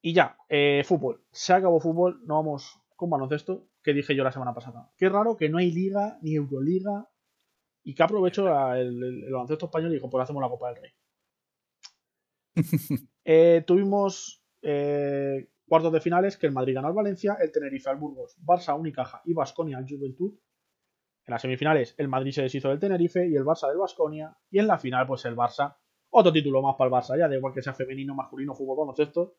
[0.01, 1.25] Y ya, eh, fútbol.
[1.31, 4.93] Se acabó fútbol, no vamos con baloncesto, que dije yo la semana pasada.
[4.97, 7.09] Qué raro que no hay liga ni Euroliga
[7.85, 10.73] y que aprovecho la- el, el- el baloncesto español y dijo, pues hacemos la Copa
[10.73, 10.91] del Rey.
[13.25, 17.97] Eh, tuvimos eh, cuartos de finales que el Madrid ganó al Valencia, el Tenerife al
[17.99, 20.35] Burgos, Barça, Unicaja y Basconia al Juventud.
[21.27, 24.37] En las semifinales el Madrid se deshizo del Tenerife y el Barça del Basconia.
[24.51, 25.77] Y en la final, pues el Barça,
[26.11, 29.37] otro título más para el Barça, ya da igual que sea femenino, masculino, fútbol, baloncesto.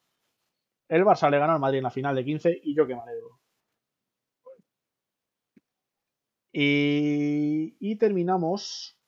[0.87, 3.01] El Barça le ganó al Madrid en la final de 15 y yo que me
[3.01, 3.39] alegro.
[6.51, 8.99] Y, y terminamos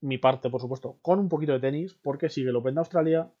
[0.00, 3.32] mi parte, por supuesto, con un poquito de tenis, porque sigue el Open de Australia.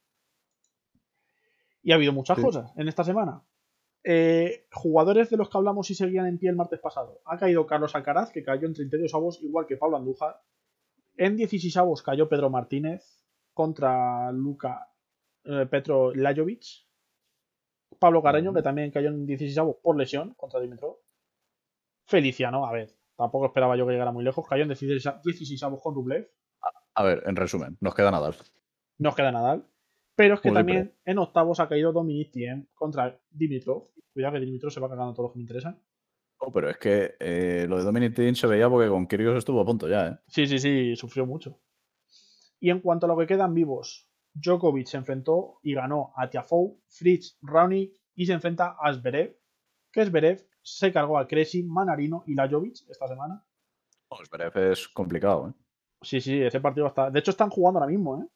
[1.82, 2.42] Y ha habido muchas Sí.
[2.42, 3.42] cosas en esta semana.
[4.06, 7.22] Eh, jugadores de los que hablamos y seguían en pie el martes pasado.
[7.24, 10.40] Ha caído Carlos Alcaraz, que cayó en 32 avos, igual que Pablo Andújar.
[11.16, 13.18] En 16 avos cayó Pedro Martínez
[13.54, 14.88] contra Luka
[15.44, 16.64] eh, Petro Lajovic.
[17.98, 20.96] Pablo Carreño, que también cayó en 16 avos por lesión contra Dimitrov.
[22.06, 24.46] Feliciano, a ver, tampoco esperaba yo que llegara muy lejos.
[24.46, 26.28] Cayó en 16, a- 16 avos con Rublev.
[26.94, 28.34] A ver, en resumen, nos queda Nadal.
[28.98, 29.66] Nos queda Nadal.
[30.16, 33.90] Pero es que también en octavos ha caído Dominic Thiem contra Dimitrov.
[34.12, 35.82] Cuidado que Dimitrov se va cagando todos los que me interesan.
[36.38, 39.60] Oh, pero es que eh, lo de Dominic Thiem se veía porque con Kyrgios estuvo
[39.60, 40.18] a punto ya, ¿eh?
[40.28, 41.60] Sí, sí, sí, sufrió mucho.
[42.60, 46.76] Y en cuanto a lo que quedan vivos, Djokovic se enfrentó y ganó a Tiafoe,
[46.88, 49.36] Fritz, Raonic y se enfrenta a Zverev,
[49.90, 53.44] que Zverev se cargó a Cressy, Manarino y Lajovic esta semana.
[54.08, 55.52] Oh, Zverev es complicado, ¿eh?
[56.02, 57.10] Sí, sí, ese partido está.
[57.10, 58.26] De hecho, están jugando ahora mismo, ¿eh?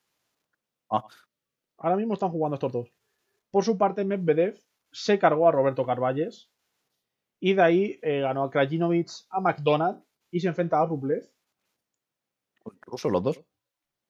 [0.91, 1.07] Ah.
[1.79, 2.93] Ahora mismo están jugando estos dos.
[3.51, 4.59] Por su parte, Medvedev
[4.93, 6.51] se cargó a Roberto Carvalles.
[7.41, 11.31] Y de ahí eh, ganó a Krajinovic, a McDonald y se enfrenta a Rublev.
[12.83, 13.41] Rusos los dos.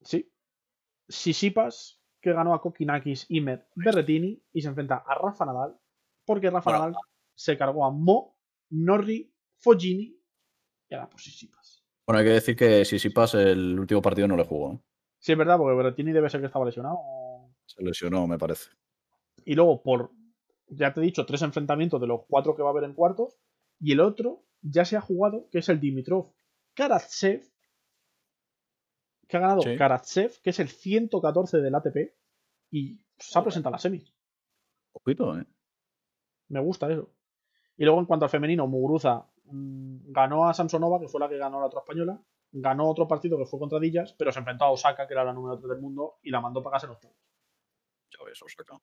[0.00, 0.32] Sí.
[1.08, 5.78] Sisipas, que ganó a Kokinakis, Imer, Berretini y se enfrenta a Rafa Nadal.
[6.24, 6.86] Porque Rafa Bueno.
[6.86, 6.96] Nadal
[7.34, 8.36] se cargó a Mo,
[8.70, 10.18] Norri, Foggini
[10.88, 11.84] y ahora pues Sisipas.
[12.06, 14.82] Bueno, hay que decir que Sisipas el último partido no le jugó.
[15.18, 16.96] Sí, es verdad, porque Berretini debe ser que estaba lesionado.
[17.68, 18.70] Se lesionó, me parece.
[19.44, 20.10] Y luego, por,
[20.68, 23.36] ya te he dicho, tres enfrentamientos de los cuatro que va a haber en cuartos.
[23.78, 26.32] Y el otro ya se ha jugado, que es el Dimitrov
[26.74, 27.42] Karatsev.
[29.28, 29.76] Que ha ganado Sí.
[29.76, 32.16] Karatsev, que es el 114 del ATP.
[32.70, 34.14] Y se ha presentado a la semis.
[34.92, 35.46] Ojito, ¿eh?
[36.48, 37.12] Me gusta eso.
[37.76, 41.36] Y luego, en cuanto al femenino, Muguruza mm, ganó a Samsonova, que fue la que
[41.36, 42.20] ganó la otra española.
[42.50, 45.34] Ganó otro partido que fue contra Dillas, pero se enfrentó a Osaka, que era la
[45.34, 47.27] número 3 del mundo, y la mandó para casa en octavos.
[48.10, 48.80] Ya ves, Osaka.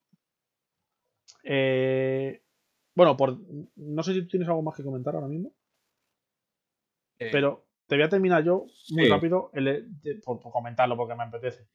[1.43, 2.41] Eh,
[2.95, 3.37] bueno, por,
[3.75, 5.51] no sé si tú tienes algo más que comentar ahora mismo.
[7.19, 9.09] Eh, Pero te voy a terminar yo muy Sí.
[9.09, 11.67] rápido el- de- por, por comentarlo porque me apetece.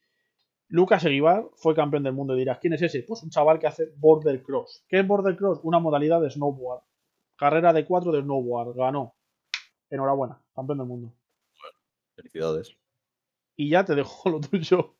[0.69, 3.03] Lucas Eguibar fue campeón del mundo y dirás, ¿quién es ese?
[3.03, 4.85] Pues un chaval que hace border cross.
[4.89, 5.61] ¿Qué es border cross?
[5.65, 6.83] Una modalidad de snowboard.
[7.37, 8.77] Carrera de 4 de snowboard.
[8.77, 9.15] Ganó.
[9.89, 11.13] Enhorabuena, campeón del mundo.
[12.15, 12.77] Felicidades.
[13.57, 14.95] Y ya te dejo lo tuyo.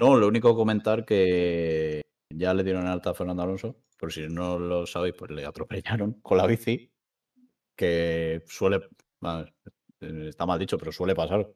[0.00, 2.00] No, lo único comentar que
[2.32, 6.14] ya le dieron alta a Fernando Alonso, por si no lo sabéis, pues le atropellaron
[6.22, 6.90] con la bici,
[7.76, 8.80] que suele,
[10.00, 11.46] está mal dicho, pero suele pasar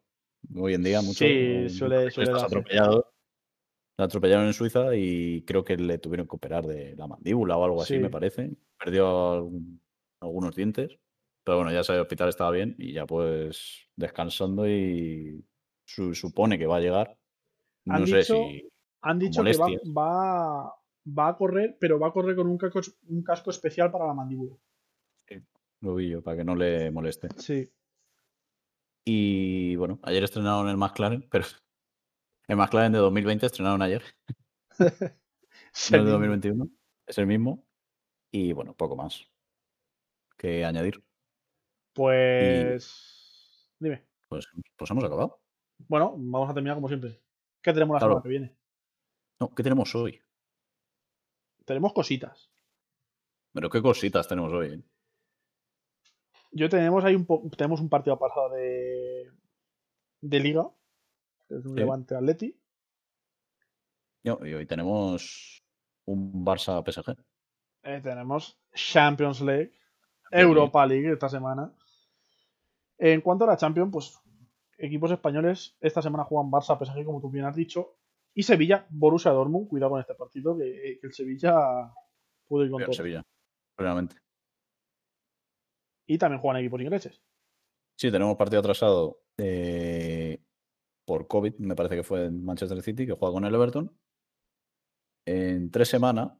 [0.54, 1.24] hoy en día mucho.
[1.24, 3.10] Sí, suele- suele estás atropellado.
[3.96, 7.64] Le atropellaron en Suiza y creo que le tuvieron que operar de la mandíbula o
[7.64, 8.00] algo así, Sí.
[8.00, 8.50] me parece.
[8.78, 9.80] Perdió algún-
[10.20, 10.98] algunos dientes,
[11.44, 15.42] pero bueno, ya sabe, el hospital estaba bien y ya pues descansando y
[15.86, 17.16] su- supone que va a llegar.
[17.86, 18.68] Han No sé dicho- si
[19.02, 20.74] Han dicho que va, va,
[21.18, 24.14] va a correr, pero va a correr con un casco, un casco especial para la
[24.14, 24.56] mandíbula.
[25.80, 27.28] lo vi yo, para que no le moleste.
[27.36, 27.70] Sí.
[29.06, 31.44] Y bueno, ayer estrenaron el McLaren, pero
[32.48, 34.02] el McLaren de 2020 estrenaron ayer,
[34.78, 35.12] no el de
[35.72, 36.10] Seguimos.
[36.12, 36.68] 2021,
[37.06, 37.66] es el mismo.
[38.32, 39.30] Y bueno, poco más
[40.38, 41.04] que añadir.
[41.92, 43.68] Pues.
[43.78, 44.06] Dime.
[44.28, 45.38] Pues, pues hemos acabado.
[45.86, 47.20] Bueno, vamos a terminar como siempre.
[47.64, 48.12] ¿Qué tenemos la Claro.
[48.14, 48.56] semana que viene?
[49.40, 50.20] No, ¿qué tenemos hoy?
[51.64, 52.50] Tenemos cositas.
[53.54, 54.74] Pero qué cositas tenemos hoy.
[54.74, 54.82] eh?
[56.52, 59.32] Yo tenemos ahí un tenemos un partido pasado de
[60.20, 60.68] de liga,
[61.48, 61.80] que es un Sí.
[61.80, 62.56] Levante Atleti.
[64.22, 65.64] Y hoy tenemos
[66.04, 67.16] un Barça PSG.
[67.82, 69.72] Eh, tenemos Champions League,
[70.30, 71.72] Europa League esta semana.
[72.98, 74.18] En cuanto a la Champions, pues
[74.84, 77.96] equipos españoles esta semana juegan Barça PSG, como tú bien has dicho,
[78.34, 79.68] y Sevilla Borussia Dortmund.
[79.68, 81.92] Cuidado con este partido, que, que el Sevilla
[82.46, 82.96] puede ir con Real todo.
[82.96, 83.22] Sevilla,
[83.76, 84.16] realmente.
[86.06, 87.22] Y también juegan equipos ingleses.
[87.96, 90.42] Sí, tenemos partido atrasado eh,
[91.06, 93.96] por COVID, me parece que fue en Manchester City, que juega con el Everton.
[95.26, 96.32] En tres semanas.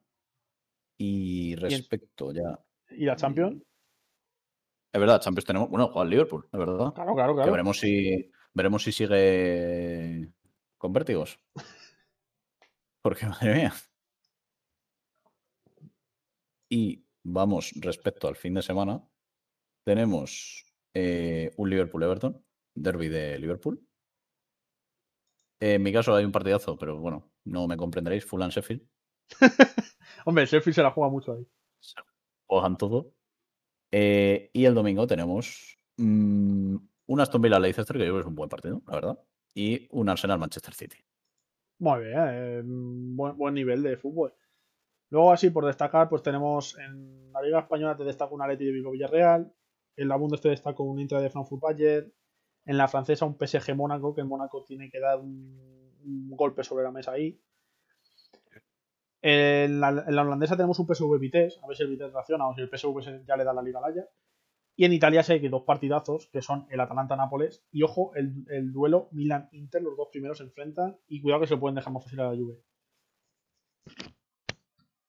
[0.99, 2.61] Y respecto ya.
[2.91, 3.63] Y la Champions,
[4.93, 5.69] Es verdad, Champions tenemos.
[5.69, 6.93] Bueno, juega el Liverpool, es verdad.
[6.93, 7.51] claro, claro, Que claro.
[7.53, 10.33] veremos si veremos si sigue
[10.79, 11.39] con vértigos.
[13.03, 13.75] Porque madre mía.
[16.71, 19.07] Y vamos respecto al fin de semana.
[19.85, 22.43] Tenemos eh, un Liverpool-Everton,
[22.75, 23.87] derby de Liverpool.
[25.61, 28.25] En mi caso hay un partidazo, pero bueno, no me comprenderéis.
[28.25, 28.87] Fulham Sheffield.
[30.27, 31.47] Hombre, Sheffield se la juega mucho ahí.
[31.81, 32.01] Se
[32.47, 33.15] juegan todo.
[33.93, 36.77] Eh, y el domingo tenemos mm,
[37.07, 39.19] un Aston Villa Leicester, que yo creo que es un buen partido, la verdad.
[39.55, 40.99] Y un Arsenal Manchester City.
[41.79, 44.35] Muy bien, eh, buen, buen nivel de fútbol.
[45.11, 48.73] Luego, así por destacar, pues tenemos en la Liga Española te destaca un Atleti de
[48.73, 49.53] Vigo Villarreal.
[49.97, 52.13] En la Bundes te destaca un Inter de Frankfurt Bayern.
[52.65, 56.85] En la francesa un PSG Mónaco, que el Mónaco tiene que dar un, golpe sobre
[56.85, 57.41] la mesa ahí.
[59.23, 62.49] En la, en la holandesa tenemos un PSV Vitesse, a ver si el Vitesse reacciona
[62.49, 64.09] o si el PSV ya le da la liga al Ajax.
[64.77, 67.65] Y en Italia sí hay dos partidazos, que son el Atalanta-Nápoles.
[67.71, 70.99] Y ojo, el, el duelo Milan-Inter, los dos primeros se enfrentan.
[71.07, 72.61] Y cuidado que se lo pueden dejar más fácil a la Juve.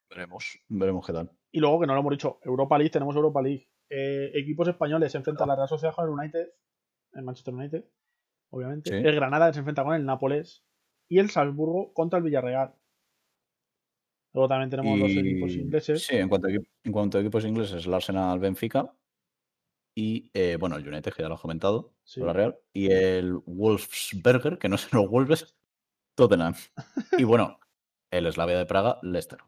[0.10, 0.60] Veremos.
[0.70, 1.32] Veremos qué tal.
[1.52, 3.68] Y luego, que no lo hemos dicho, Europa League, tenemos Europa League.
[3.90, 6.48] Eh, equipos españoles se enfrentan a la Real Sociedad con el United,
[7.14, 7.86] el Manchester United,
[8.52, 8.90] obviamente.
[8.90, 8.96] Sí.
[8.96, 10.64] El Granada se enfrenta con el Nápoles.
[11.08, 12.74] Y el Salzburgo contra el Villarreal.
[14.34, 16.06] Luego también tenemos los equipos ingleses.
[16.06, 18.92] Sí, en cuanto, a, en cuanto a equipos ingleses, el Arsenal Benfica.
[19.98, 22.20] Y eh, bueno, el United, que ya lo has comentado, Sí.
[22.20, 22.60] la Real.
[22.74, 25.56] Y el Wolfsberger, que no se los Wolves,
[26.16, 26.54] Tottenham.
[27.18, 27.60] y bueno,
[28.12, 29.40] el Slavia de Praga, Leicester.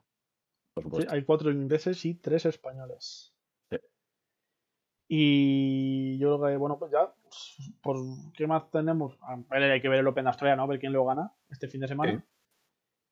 [0.74, 3.36] Por Sí, hay cuatro ingleses y tres españoles.
[3.70, 3.78] Sí.
[5.10, 7.14] Y yo creo que, bueno, pues ya,
[7.82, 7.98] ¿por
[8.34, 9.18] qué más tenemos?
[9.50, 10.64] Hay que ver el Open de Australia, ¿no?
[10.64, 12.26] A ver quién lo gana este fin de semana.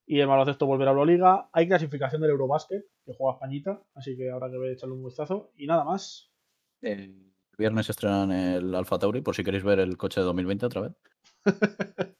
[0.05, 1.49] Y el baloncesto volverá a la Liga.
[1.51, 5.51] Hay clasificación del Eurobasket, que juega Españita, así que habrá que ver, echarle un vistazo.
[5.55, 6.31] Y nada más.
[6.85, 10.81] El viernes estrenan el Alfa Tauri, por si queréis ver el coche de 2020 otra
[10.81, 10.91] vez.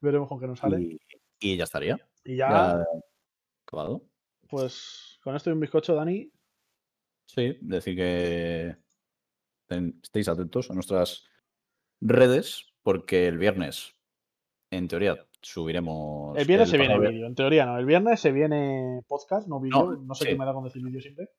[0.00, 0.80] Veremos con qué nos sale.
[0.82, 0.98] Y,
[1.40, 1.96] y ya estaría.
[2.24, 2.84] Y ya, Ya
[3.66, 4.02] acabado.
[4.48, 6.30] pues con esto y un bizcocho, Dani.
[7.26, 8.76] Sí, decir que
[9.66, 11.24] ten- estéis atentos a nuestras
[12.02, 13.94] redes, porque el viernes,
[14.70, 16.36] en teoría, subiremos.
[16.36, 17.78] El viernes se viene vídeo, en teoría no.
[17.78, 19.92] El viernes se viene podcast, no vídeo.
[19.92, 20.30] No, No, sé sí.
[20.32, 21.30] qué me da con decir vídeo siempre.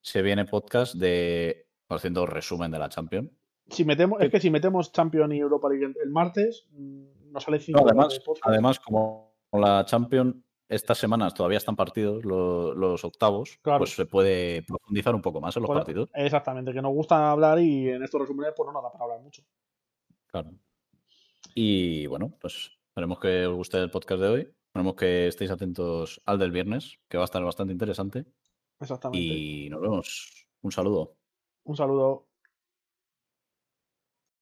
[0.00, 3.30] Se viene podcast de haciendo resumen de la Champions.
[3.70, 7.58] Si metemos, es que si metemos Champions y Europa League el martes, mm, nos sale
[7.60, 8.08] 5 No,
[8.42, 10.36] además, como la Champions
[10.70, 13.78] estas semanas todavía están partidos lo- los, octavos, Claro.
[13.80, 16.10] pues se puede profundizar un poco más en los Bueno, partidos.
[16.14, 19.20] Exactamente, que nos gusta hablar y en estos resúmenes pues no nos da para hablar
[19.20, 19.42] mucho.
[20.26, 20.50] Claro.
[21.54, 24.40] Y bueno, pues esperemos que os guste el podcast de hoy.
[24.66, 28.26] Esperemos que estéis atentos al del viernes, que va a estar bastante interesante.
[28.80, 29.34] Exactamente.
[29.34, 30.48] Y nos vemos.
[30.62, 31.16] Un saludo.
[31.64, 32.27] Un saludo.